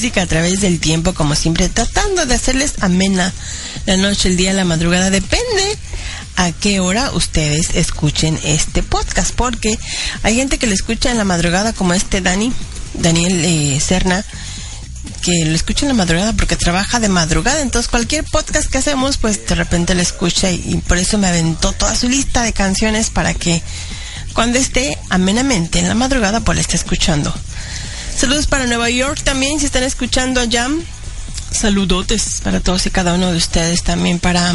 A 0.00 0.26
través 0.26 0.62
del 0.62 0.80
tiempo, 0.80 1.12
como 1.12 1.34
siempre, 1.34 1.68
tratando 1.68 2.24
de 2.24 2.34
hacerles 2.34 2.74
amena 2.80 3.32
la 3.84 3.98
noche, 3.98 4.28
el 4.28 4.36
día, 4.36 4.54
la 4.54 4.64
madrugada, 4.64 5.10
depende 5.10 5.76
a 6.36 6.52
qué 6.52 6.80
hora 6.80 7.12
ustedes 7.12 7.74
escuchen 7.74 8.40
este 8.42 8.82
podcast, 8.82 9.34
porque 9.34 9.78
hay 10.22 10.36
gente 10.36 10.56
que 10.58 10.66
lo 10.66 10.72
escucha 10.72 11.10
en 11.10 11.18
la 11.18 11.24
madrugada, 11.24 11.74
como 11.74 11.92
este 11.92 12.22
Dani, 12.22 12.50
Daniel 12.94 13.44
eh, 13.44 13.78
Serna, 13.78 14.24
que 15.20 15.44
lo 15.44 15.54
escucha 15.54 15.84
en 15.84 15.88
la 15.88 15.94
madrugada 15.94 16.32
porque 16.32 16.56
trabaja 16.56 16.98
de 16.98 17.10
madrugada, 17.10 17.60
entonces 17.60 17.90
cualquier 17.90 18.24
podcast 18.24 18.70
que 18.70 18.78
hacemos, 18.78 19.18
pues 19.18 19.46
de 19.46 19.54
repente 19.54 19.94
lo 19.94 20.00
escucha 20.00 20.50
y, 20.50 20.62
y 20.64 20.76
por 20.76 20.96
eso 20.96 21.18
me 21.18 21.28
aventó 21.28 21.72
toda 21.72 21.94
su 21.94 22.08
lista 22.08 22.42
de 22.42 22.54
canciones 22.54 23.10
para 23.10 23.34
que 23.34 23.62
cuando 24.32 24.58
esté 24.58 24.96
amenamente 25.10 25.78
en 25.78 25.88
la 25.88 25.94
madrugada, 25.94 26.40
pues 26.40 26.56
la 26.56 26.62
esté 26.62 26.76
escuchando. 26.76 27.34
Saludos 28.16 28.46
para 28.46 28.66
Nueva 28.66 28.90
York 28.90 29.22
también, 29.22 29.58
si 29.58 29.66
están 29.66 29.82
escuchando 29.82 30.40
allá. 30.40 30.68
Saludotes 31.50 32.40
para 32.42 32.60
todos 32.60 32.86
y 32.86 32.90
cada 32.90 33.14
uno 33.14 33.30
de 33.30 33.36
ustedes 33.36 33.82
también 33.82 34.18
para... 34.18 34.54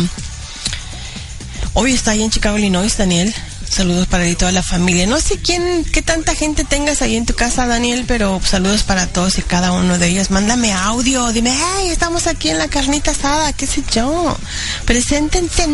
Hoy 1.73 1.93
está 1.93 2.11
ahí 2.11 2.23
en 2.23 2.31
Chicago, 2.31 2.57
Illinois, 2.57 2.95
Daniel. 2.97 3.33
Saludos 3.67 4.07
para 4.07 4.33
toda 4.35 4.51
la 4.51 4.63
familia. 4.63 5.07
No 5.07 5.19
sé 5.19 5.37
quién, 5.37 5.83
qué 5.83 6.01
tanta 6.01 6.35
gente 6.35 6.63
tengas 6.63 7.01
ahí 7.01 7.17
en 7.17 7.25
tu 7.25 7.33
casa, 7.33 7.65
Daniel, 7.67 8.05
pero 8.07 8.39
saludos 8.45 8.83
para 8.83 9.07
todos 9.07 9.37
y 9.37 9.41
cada 9.41 9.71
uno 9.71 9.97
de 9.97 10.07
ellos. 10.07 10.31
Mándame 10.31 10.71
audio, 10.71 11.31
dime, 11.33 11.51
hey, 11.53 11.89
estamos 11.89 12.27
aquí 12.27 12.49
en 12.49 12.59
la 12.59 12.67
carnita 12.67 13.11
asada, 13.11 13.51
qué 13.53 13.67
sé 13.67 13.83
yo. 13.91 14.37
Preséntense, 14.85 15.67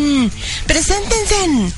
preséntense. 0.66 1.72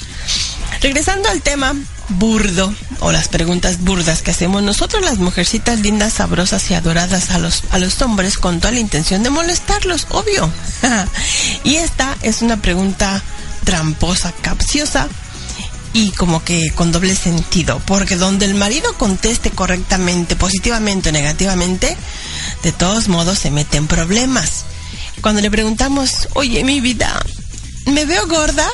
Regresando 0.81 1.29
al 1.29 1.43
tema 1.43 1.75
burdo 2.09 2.73
o 3.01 3.13
las 3.13 3.29
preguntas 3.29 3.81
burdas 3.81 4.23
que 4.23 4.31
hacemos 4.31 4.63
nosotros 4.63 5.03
las 5.03 5.19
mujercitas 5.19 5.81
lindas, 5.81 6.15
sabrosas 6.15 6.71
y 6.71 6.75
adoradas 6.75 7.31
a 7.31 7.39
los, 7.39 7.65
a 7.71 7.79
los 7.79 8.01
hombres 8.03 8.39
con 8.39 8.61
toda 8.61 8.73
la 8.73 8.81
intención 8.81 9.23
de 9.23 9.31
molestarlos, 9.31 10.07
obvio. 10.11 10.51
y 11.65 11.77
esta 11.77 12.17
es 12.23 12.43
una 12.43 12.61
pregunta 12.61 13.23
tramposa, 13.65 14.33
capciosa 14.43 15.09
y 15.93 16.11
como 16.11 16.45
que 16.45 16.73
con 16.73 16.93
doble 16.93 17.15
sentido, 17.15 17.81
porque 17.87 18.17
donde 18.17 18.47
el 18.47 18.55
marido 18.55 18.93
conteste 18.99 19.51
correctamente, 19.51 20.37
positivamente 20.37 21.11
o 21.11 21.13
negativamente, 21.13 21.97
de 22.63 22.73
todos 22.73 23.09
modos 23.09 23.39
se 23.39 23.51
mete 23.51 23.77
en 23.77 23.87
problemas. 23.87 24.65
Cuando 25.21 25.41
le 25.41 25.51
preguntamos, 25.51 26.29
oye 26.35 26.65
mi 26.65 26.81
vida, 26.81 27.25
¿me 27.87 28.05
veo 28.05 28.27
gorda? 28.27 28.69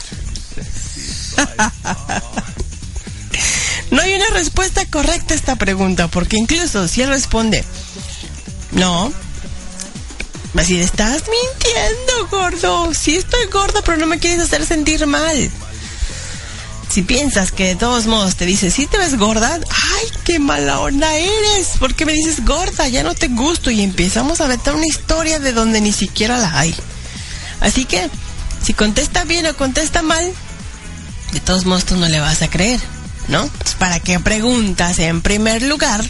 No 3.90 4.00
hay 4.00 4.14
una 4.14 4.30
respuesta 4.30 4.84
correcta 4.86 5.34
a 5.34 5.36
esta 5.36 5.56
pregunta, 5.56 6.08
porque 6.08 6.36
incluso 6.36 6.86
si 6.86 7.02
él 7.02 7.08
responde, 7.08 7.64
no, 8.72 9.12
va 10.56 10.60
a 10.60 10.62
decir, 10.62 10.80
estás 10.80 11.24
mintiendo, 11.28 12.28
gordo. 12.30 12.94
Sí 12.94 13.16
estoy 13.16 13.46
gorda, 13.46 13.82
pero 13.84 13.98
no 13.98 14.06
me 14.06 14.18
quieres 14.18 14.40
hacer 14.40 14.64
sentir 14.64 15.06
mal. 15.06 15.50
Si 16.88 17.02
piensas 17.02 17.52
que 17.52 17.68
de 17.68 17.76
todos 17.76 18.06
modos 18.06 18.34
te 18.34 18.46
dice, 18.46 18.70
si 18.70 18.86
te 18.86 18.98
ves 18.98 19.16
gorda, 19.16 19.54
ay, 19.54 20.06
qué 20.24 20.40
mala 20.40 20.80
onda 20.80 21.14
eres. 21.16 21.68
¿Por 21.78 21.94
qué 21.94 22.04
me 22.04 22.12
dices 22.12 22.44
gorda? 22.44 22.88
Ya 22.88 23.04
no 23.04 23.14
te 23.14 23.28
gusto. 23.28 23.70
Y 23.70 23.82
empezamos 23.82 24.40
a 24.40 24.48
meter 24.48 24.74
una 24.74 24.86
historia 24.86 25.38
de 25.38 25.52
donde 25.52 25.80
ni 25.80 25.92
siquiera 25.92 26.38
la 26.38 26.58
hay. 26.58 26.74
Así 27.60 27.84
que, 27.84 28.10
si 28.62 28.74
contesta 28.74 29.24
bien 29.24 29.46
o 29.46 29.56
contesta 29.56 30.02
mal, 30.02 30.32
de 31.32 31.40
todos 31.40 31.64
modos 31.64 31.84
tú 31.84 31.96
no 31.96 32.08
le 32.08 32.18
vas 32.18 32.42
a 32.42 32.48
creer, 32.48 32.80
¿no? 33.30 33.48
Pues, 33.48 33.74
¿Para 33.76 34.00
qué 34.00 34.20
preguntas 34.20 34.98
en 34.98 35.22
primer 35.22 35.62
lugar 35.62 36.04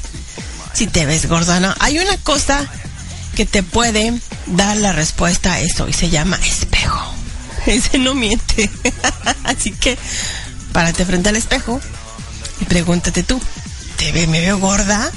si 0.72 0.86
te 0.86 1.06
ves 1.06 1.26
gorda 1.26 1.60
no? 1.60 1.74
Hay 1.78 1.98
una 1.98 2.16
cosa 2.18 2.66
que 3.36 3.46
te 3.46 3.62
puede 3.62 4.18
dar 4.46 4.76
la 4.76 4.92
respuesta 4.92 5.52
a 5.52 5.60
eso 5.60 5.88
y 5.88 5.92
se 5.92 6.10
llama 6.10 6.38
espejo. 6.44 7.14
Ese 7.66 7.98
no 7.98 8.14
miente. 8.14 8.70
Así 9.44 9.72
que 9.72 9.96
párate 10.72 11.04
frente 11.04 11.28
al 11.28 11.36
espejo 11.36 11.80
y 12.60 12.64
pregúntate 12.64 13.22
tú, 13.22 13.40
¿te 13.96 14.12
ve, 14.12 14.26
me 14.26 14.40
veo 14.40 14.58
gorda? 14.58 15.10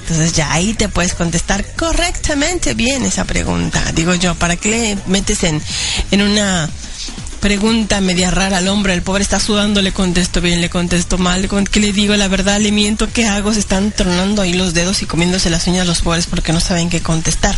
Entonces 0.00 0.32
ya 0.32 0.52
ahí 0.52 0.72
te 0.72 0.88
puedes 0.88 1.14
contestar 1.14 1.64
correctamente 1.74 2.74
bien 2.74 3.04
esa 3.04 3.24
pregunta. 3.24 3.82
Digo 3.92 4.14
yo, 4.14 4.34
¿para 4.34 4.56
qué 4.56 4.70
le 4.70 4.98
metes 5.06 5.44
en, 5.44 5.60
en 6.10 6.22
una 6.22 6.68
pregunta 7.40 8.00
media 8.00 8.30
rara 8.30 8.58
al 8.58 8.68
hombre? 8.68 8.94
El 8.94 9.02
pobre 9.02 9.22
está 9.22 9.40
sudando, 9.40 9.82
le 9.82 9.92
contesto 9.92 10.40
bien, 10.40 10.60
le 10.60 10.70
contesto 10.70 11.18
mal. 11.18 11.48
¿Con 11.48 11.64
¿Qué 11.64 11.80
le 11.80 11.92
digo? 11.92 12.14
La 12.16 12.28
verdad, 12.28 12.60
le 12.60 12.72
miento, 12.72 13.10
¿qué 13.12 13.26
hago? 13.26 13.52
Se 13.52 13.60
están 13.60 13.92
tronando 13.92 14.42
ahí 14.42 14.52
los 14.52 14.74
dedos 14.74 15.02
y 15.02 15.06
comiéndose 15.06 15.50
las 15.50 15.66
uñas 15.66 15.86
los 15.86 16.02
pobres 16.02 16.26
porque 16.26 16.52
no 16.52 16.60
saben 16.60 16.90
qué 16.90 17.00
contestar. 17.00 17.56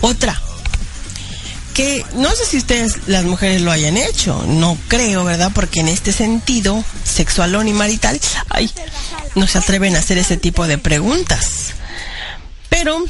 Otra, 0.00 0.40
que 1.72 2.04
no 2.14 2.30
sé 2.30 2.44
si 2.44 2.58
ustedes 2.58 3.08
las 3.08 3.24
mujeres 3.24 3.62
lo 3.62 3.70
hayan 3.70 3.96
hecho, 3.96 4.44
no 4.46 4.76
creo, 4.88 5.24
¿verdad? 5.24 5.52
Porque 5.54 5.80
en 5.80 5.88
este 5.88 6.12
sentido, 6.12 6.84
sexualón 7.04 7.68
y 7.68 7.72
marital, 7.72 8.20
ay, 8.50 8.70
no 9.34 9.46
se 9.46 9.58
atreven 9.58 9.96
a 9.96 10.00
hacer 10.00 10.18
ese 10.18 10.36
tipo 10.36 10.66
de 10.66 10.78
preguntas. 10.78 11.72
Pero 12.68 13.04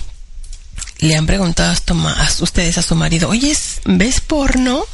le 0.98 1.16
han 1.16 1.26
preguntado 1.26 1.72
a 1.72 2.28
ustedes 2.40 2.78
a 2.78 2.82
su 2.82 2.94
marido, 2.94 3.28
oye, 3.28 3.56
¿ves 3.84 4.20
porno? 4.20 4.84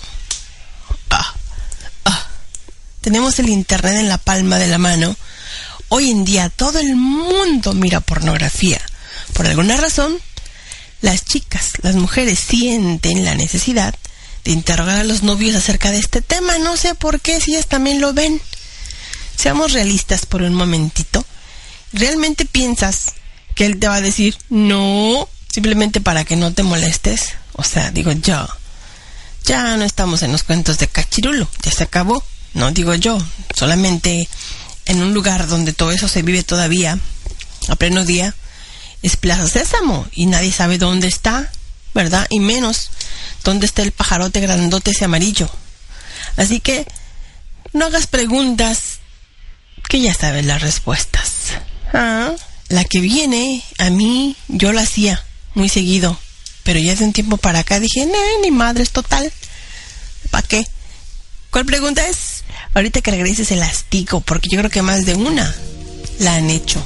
Tenemos 3.00 3.38
el 3.38 3.48
internet 3.48 3.96
en 3.96 4.08
la 4.08 4.18
palma 4.18 4.58
de 4.58 4.68
la 4.68 4.78
mano. 4.78 5.16
Hoy 5.88 6.10
en 6.10 6.24
día 6.24 6.50
todo 6.50 6.78
el 6.78 6.96
mundo 6.96 7.72
mira 7.72 8.00
pornografía. 8.00 8.80
Por 9.32 9.46
alguna 9.46 9.76
razón, 9.76 10.18
las 11.00 11.24
chicas, 11.24 11.72
las 11.82 11.94
mujeres 11.94 12.38
sienten 12.38 13.24
la 13.24 13.34
necesidad 13.34 13.94
de 14.44 14.50
interrogar 14.52 14.98
a 14.98 15.04
los 15.04 15.22
novios 15.22 15.54
acerca 15.54 15.90
de 15.90 15.98
este 15.98 16.22
tema. 16.22 16.58
No 16.58 16.76
sé 16.76 16.94
por 16.94 17.20
qué, 17.20 17.40
si 17.40 17.52
ellas 17.52 17.66
también 17.66 18.00
lo 18.00 18.12
ven. 18.12 18.40
Seamos 19.36 19.72
realistas 19.72 20.26
por 20.26 20.42
un 20.42 20.54
momentito. 20.54 21.24
¿Realmente 21.92 22.44
piensas 22.44 23.12
que 23.54 23.66
él 23.66 23.78
te 23.78 23.88
va 23.88 23.96
a 23.96 24.00
decir 24.00 24.36
no 24.50 25.28
simplemente 25.52 26.00
para 26.00 26.24
que 26.24 26.36
no 26.36 26.52
te 26.52 26.62
molestes? 26.62 27.34
O 27.52 27.62
sea, 27.62 27.90
digo 27.90 28.12
yo, 28.12 28.46
ya 29.44 29.76
no 29.76 29.84
estamos 29.84 30.22
en 30.22 30.32
los 30.32 30.42
cuentos 30.42 30.78
de 30.78 30.88
cachirulo, 30.88 31.48
ya 31.62 31.70
se 31.70 31.84
acabó. 31.84 32.24
No 32.54 32.70
digo 32.72 32.94
yo, 32.94 33.18
solamente 33.54 34.28
en 34.86 35.02
un 35.02 35.14
lugar 35.14 35.46
donde 35.46 35.72
todo 35.72 35.90
eso 35.90 36.08
se 36.08 36.22
vive 36.22 36.42
todavía 36.42 36.98
a 37.68 37.76
pleno 37.76 38.04
día 38.04 38.34
es 39.02 39.16
Plaza 39.16 39.46
Sésamo 39.46 40.06
y 40.12 40.26
nadie 40.26 40.52
sabe 40.52 40.78
dónde 40.78 41.08
está, 41.08 41.50
¿verdad? 41.94 42.26
Y 42.30 42.40
menos 42.40 42.90
dónde 43.44 43.66
está 43.66 43.82
el 43.82 43.92
pajarote 43.92 44.40
grandote 44.40 44.90
ese 44.90 45.04
amarillo. 45.04 45.48
Así 46.36 46.60
que 46.60 46.86
no 47.72 47.86
hagas 47.86 48.06
preguntas 48.06 48.98
que 49.88 50.00
ya 50.00 50.14
sabes 50.14 50.44
las 50.44 50.62
respuestas. 50.62 51.30
Ah, 51.92 52.32
la 52.68 52.84
que 52.84 53.00
viene, 53.00 53.64
a 53.78 53.90
mí, 53.90 54.36
yo 54.48 54.72
la 54.72 54.82
hacía 54.82 55.24
muy 55.54 55.68
seguido, 55.68 56.18
pero 56.64 56.78
ya 56.78 56.94
de 56.94 57.04
un 57.04 57.12
tiempo 57.12 57.36
para 57.36 57.60
acá 57.60 57.80
dije, 57.80 58.04
no, 58.06 58.18
ni 58.42 58.50
madre, 58.50 58.82
es 58.82 58.90
total. 58.90 59.32
¿Para 60.30 60.46
qué? 60.46 60.66
¿Cuál 61.50 61.64
pregunta 61.64 62.06
es? 62.06 62.37
Ahorita 62.74 63.00
que 63.00 63.10
regreses 63.10 63.50
el 63.52 63.62
astico, 63.62 64.20
porque 64.20 64.48
yo 64.50 64.58
creo 64.58 64.70
que 64.70 64.82
más 64.82 65.06
de 65.06 65.14
una 65.14 65.54
la 66.20 66.36
han 66.36 66.50
hecho. 66.50 66.82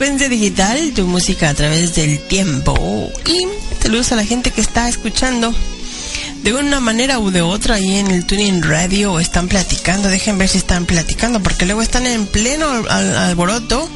Secuencia 0.00 0.30
Digital, 0.30 0.92
tu 0.94 1.06
música 1.06 1.50
a 1.50 1.54
través 1.54 1.94
del 1.94 2.18
tiempo. 2.20 2.74
Y 3.26 3.46
saludos 3.82 4.12
a 4.12 4.16
la 4.16 4.24
gente 4.24 4.50
que 4.50 4.62
está 4.62 4.88
escuchando 4.88 5.54
de 6.42 6.54
una 6.54 6.80
manera 6.80 7.18
u 7.18 7.30
de 7.30 7.42
otra 7.42 7.74
ahí 7.74 7.96
en 7.96 8.06
el 8.10 8.24
Tuning 8.24 8.62
Radio 8.62 9.20
están 9.20 9.46
platicando. 9.46 10.08
Dejen 10.08 10.38
ver 10.38 10.48
si 10.48 10.56
están 10.56 10.86
platicando, 10.86 11.42
porque 11.42 11.66
luego 11.66 11.82
están 11.82 12.06
en 12.06 12.26
pleno 12.26 12.66
al- 12.88 13.14
alboroto. 13.14 13.90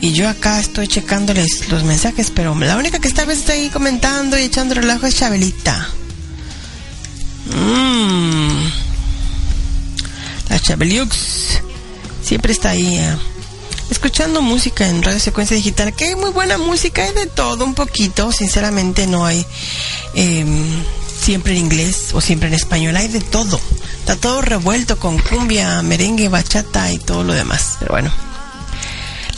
Y 0.00 0.12
yo 0.12 0.28
acá 0.28 0.60
estoy 0.60 0.86
checándoles 0.86 1.70
los 1.70 1.82
mensajes, 1.82 2.30
pero 2.32 2.54
la 2.54 2.76
única 2.76 3.00
que 3.00 3.08
está 3.08 3.22
a 3.22 3.24
veces 3.24 3.48
ahí 3.50 3.68
comentando 3.70 4.38
y 4.38 4.42
echando 4.42 4.76
relajo 4.76 5.08
es 5.08 5.16
Chabelita. 5.16 5.88
Mmm. 7.46 8.64
La 10.50 10.60
Chabeliux 10.60 11.16
siempre 12.22 12.52
está 12.52 12.70
ahí 12.70 12.94
eh, 12.94 13.16
escuchando 13.90 14.42
música 14.42 14.88
en 14.88 15.02
Radio 15.02 15.20
Secuencia 15.20 15.56
Digital, 15.56 15.94
que 15.94 16.06
hay 16.06 16.16
muy 16.16 16.30
buena 16.30 16.58
música, 16.58 17.04
hay 17.04 17.12
de 17.12 17.26
todo 17.26 17.64
un 17.64 17.74
poquito, 17.74 18.32
sinceramente 18.32 19.06
no 19.06 19.26
hay 19.26 19.44
em, 20.14 20.64
siempre 21.20 21.52
en 21.52 21.58
inglés 21.58 22.10
o 22.12 22.20
siempre 22.20 22.48
en 22.48 22.54
español, 22.54 22.96
hay 22.96 23.08
de 23.08 23.20
todo. 23.20 23.60
Está 24.00 24.16
todo 24.16 24.40
revuelto 24.42 24.98
con 24.98 25.18
cumbia, 25.18 25.82
merengue, 25.82 26.28
bachata 26.28 26.92
y 26.92 26.98
todo 26.98 27.24
lo 27.24 27.32
demás. 27.32 27.76
Pero 27.80 27.92
bueno, 27.92 28.12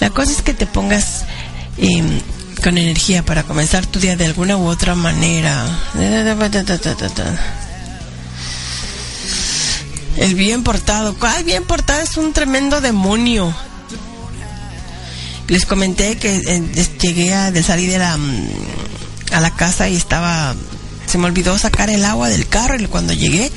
la 0.01 0.11
cosa 0.11 0.33
es 0.33 0.43
que 0.43 0.55
te 0.55 0.67
pongas 0.67 1.25
em, 1.79 2.21
con 2.63 2.77
energía 2.77 3.25
para 3.25 3.45
comenzar 3.45 3.87
tu 3.87 4.01
día 4.01 4.17
de 4.17 4.27
alguna 4.27 4.57
u 4.57 4.67
otra 4.67 4.95
manera. 4.95 5.65
El 10.17 10.35
bien 10.35 10.65
portado. 10.65 11.15
¿Cuál 11.15 11.45
bien 11.45 11.65
portado? 11.65 12.03
Es 12.03 12.17
un 12.17 12.33
tremendo 12.33 12.81
demonio. 12.81 13.55
Les 15.49 15.65
comenté 15.65 16.17
que 16.17 16.37
eh, 16.37 16.89
llegué 17.01 17.35
a, 17.35 17.51
de 17.51 17.63
salir 17.63 17.91
de 17.91 17.99
la, 17.99 18.17
mm, 18.17 18.49
a 19.33 19.41
la 19.41 19.55
casa 19.55 19.89
y 19.89 19.97
estaba... 19.97 20.55
Se 21.07 21.17
me 21.17 21.27
olvidó 21.27 21.57
sacar 21.59 21.89
el 21.89 22.05
agua 22.05 22.29
del 22.29 22.47
carro 22.47 22.77
y 22.79 22.87
cuando 22.87 23.15
llegué 23.15 23.51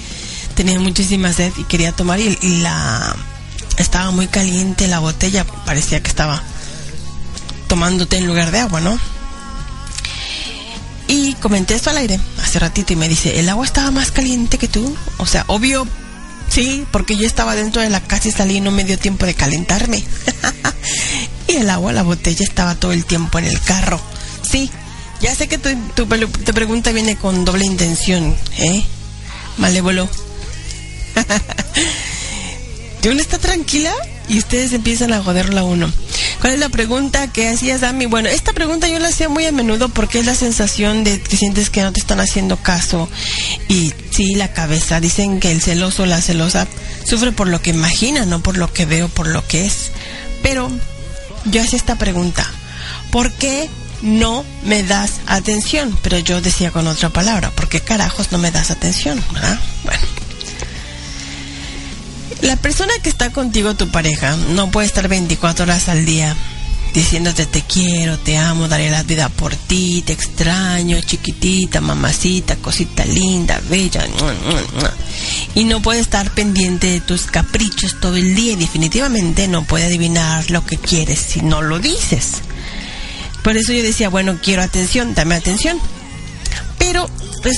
tenía 0.55 0.79
muchísima 0.79 1.33
sed 1.33 1.51
y 1.57 1.63
quería 1.65 1.91
tomar 1.91 2.19
y, 2.19 2.37
y 2.41 2.57
la... 2.61 3.15
Estaba 3.77 4.11
muy 4.11 4.27
caliente 4.27 4.87
la 4.87 4.99
botella. 4.99 5.45
Parecía 5.65 6.01
que 6.01 6.09
estaba 6.09 6.41
tomándote 7.67 8.17
en 8.17 8.27
lugar 8.27 8.51
de 8.51 8.59
agua, 8.59 8.79
¿no? 8.81 8.97
Y 11.07 11.33
comenté 11.35 11.75
esto 11.75 11.89
al 11.89 11.97
aire 11.97 12.19
hace 12.41 12.59
ratito 12.59 12.93
y 12.93 12.95
me 12.95 13.09
dice, 13.09 13.39
¿el 13.39 13.49
agua 13.49 13.65
estaba 13.65 13.91
más 13.91 14.11
caliente 14.11 14.57
que 14.57 14.69
tú? 14.69 14.95
O 15.17 15.25
sea, 15.25 15.43
obvio, 15.47 15.85
sí, 16.49 16.85
porque 16.91 17.17
yo 17.17 17.27
estaba 17.27 17.55
dentro 17.55 17.81
de 17.81 17.89
la 17.89 17.99
casa 17.99 18.29
y 18.29 18.31
salí 18.31 18.57
y 18.57 18.61
no 18.61 18.71
me 18.71 18.85
dio 18.85 18.97
tiempo 18.97 19.25
de 19.25 19.33
calentarme. 19.33 20.03
y 21.51 21.57
el 21.57 21.69
agua, 21.69 21.91
la 21.91 22.03
botella 22.03 22.43
estaba 22.43 22.75
todo 22.75 22.91
el 22.91 23.05
tiempo 23.05 23.39
en 23.39 23.45
el 23.45 23.59
carro. 23.61 23.99
Sí, 24.49 24.69
ya 25.21 25.35
sé 25.35 25.47
que 25.47 25.57
tu, 25.57 25.69
tu, 25.95 26.05
tu 26.05 26.53
pregunta 26.53 26.91
viene 26.91 27.15
con 27.15 27.45
doble 27.45 27.65
intención, 27.65 28.35
¿eh? 28.57 28.83
Malévolo. 29.57 30.09
y 33.03 33.07
uno 33.07 33.19
está 33.19 33.37
tranquila 33.37 33.93
y 34.29 34.37
ustedes 34.37 34.73
empiezan 34.73 35.13
a 35.13 35.21
joderla 35.21 35.63
uno. 35.63 35.91
¿Cuál 36.39 36.53
es 36.53 36.59
la 36.59 36.69
pregunta 36.69 37.31
que 37.31 37.49
hacías, 37.49 37.81
Dami? 37.81 38.07
Bueno, 38.07 38.29
esta 38.29 38.53
pregunta 38.53 38.87
yo 38.87 38.97
la 38.97 39.09
hacía 39.09 39.29
muy 39.29 39.45
a 39.45 39.51
menudo 39.51 39.89
porque 39.89 40.19
es 40.19 40.25
la 40.25 40.33
sensación 40.33 41.03
de 41.03 41.21
que 41.21 41.37
sientes 41.37 41.69
que 41.69 41.83
no 41.83 41.91
te 41.91 41.99
están 41.99 42.19
haciendo 42.19 42.57
caso. 42.57 43.09
Y 43.67 43.93
sí, 44.09 44.33
la 44.35 44.53
cabeza. 44.53 44.99
Dicen 44.99 45.39
que 45.39 45.51
el 45.51 45.61
celoso, 45.61 46.05
la 46.05 46.21
celosa, 46.21 46.67
sufre 47.05 47.31
por 47.31 47.47
lo 47.47 47.61
que 47.61 47.69
imagina, 47.69 48.25
no 48.25 48.41
por 48.41 48.57
lo 48.57 48.71
que 48.73 48.85
veo, 48.85 49.07
por 49.09 49.27
lo 49.27 49.45
que 49.45 49.65
es. 49.65 49.91
Pero 50.41 50.71
yo 51.45 51.61
hacía 51.61 51.77
esta 51.77 51.95
pregunta. 51.95 52.45
¿Por 53.11 53.31
qué 53.33 53.69
no 54.01 54.45
me 54.63 54.83
das 54.83 55.19
atención? 55.27 55.97
Pero 56.01 56.19
yo 56.19 56.41
decía 56.41 56.71
con 56.71 56.87
otra 56.87 57.09
palabra. 57.09 57.51
¿Por 57.51 57.69
qué 57.69 57.81
carajos 57.81 58.31
no 58.31 58.37
me 58.37 58.51
das 58.51 58.71
atención? 58.71 59.23
Bueno. 59.83 60.01
La 62.41 62.55
persona 62.55 62.91
que 63.03 63.09
está 63.09 63.31
contigo, 63.31 63.75
tu 63.75 63.89
pareja, 63.89 64.35
no 64.35 64.71
puede 64.71 64.87
estar 64.87 65.07
24 65.07 65.63
horas 65.63 65.89
al 65.89 66.05
día 66.05 66.35
diciéndote 66.93 67.45
te 67.45 67.61
quiero, 67.61 68.17
te 68.19 68.37
amo, 68.37 68.67
daré 68.67 68.89
la 68.89 69.03
vida 69.03 69.29
por 69.29 69.55
ti, 69.55 70.03
te 70.05 70.13
extraño, 70.13 70.99
chiquitita, 71.01 71.81
mamacita, 71.81 72.57
cosita 72.57 73.05
linda, 73.05 73.61
bella. 73.69 74.05
Y 75.55 75.63
no 75.65 75.81
puede 75.81 75.99
estar 75.99 76.31
pendiente 76.31 76.87
de 76.87 77.01
tus 77.01 77.23
caprichos 77.23 77.99
todo 77.99 78.17
el 78.17 78.35
día 78.35 78.53
y 78.53 78.57
definitivamente 78.57 79.47
no 79.47 79.63
puede 79.63 79.85
adivinar 79.85 80.49
lo 80.51 80.65
que 80.65 80.77
quieres 80.77 81.19
si 81.19 81.41
no 81.41 81.61
lo 81.61 81.79
dices. 81.79 82.41
Por 83.43 83.57
eso 83.57 83.73
yo 83.73 83.81
decía, 83.81 84.09
bueno, 84.09 84.37
quiero 84.41 84.61
atención, 84.61 85.15
dame 85.15 85.35
atención. 85.35 85.79
Pero 86.77 87.09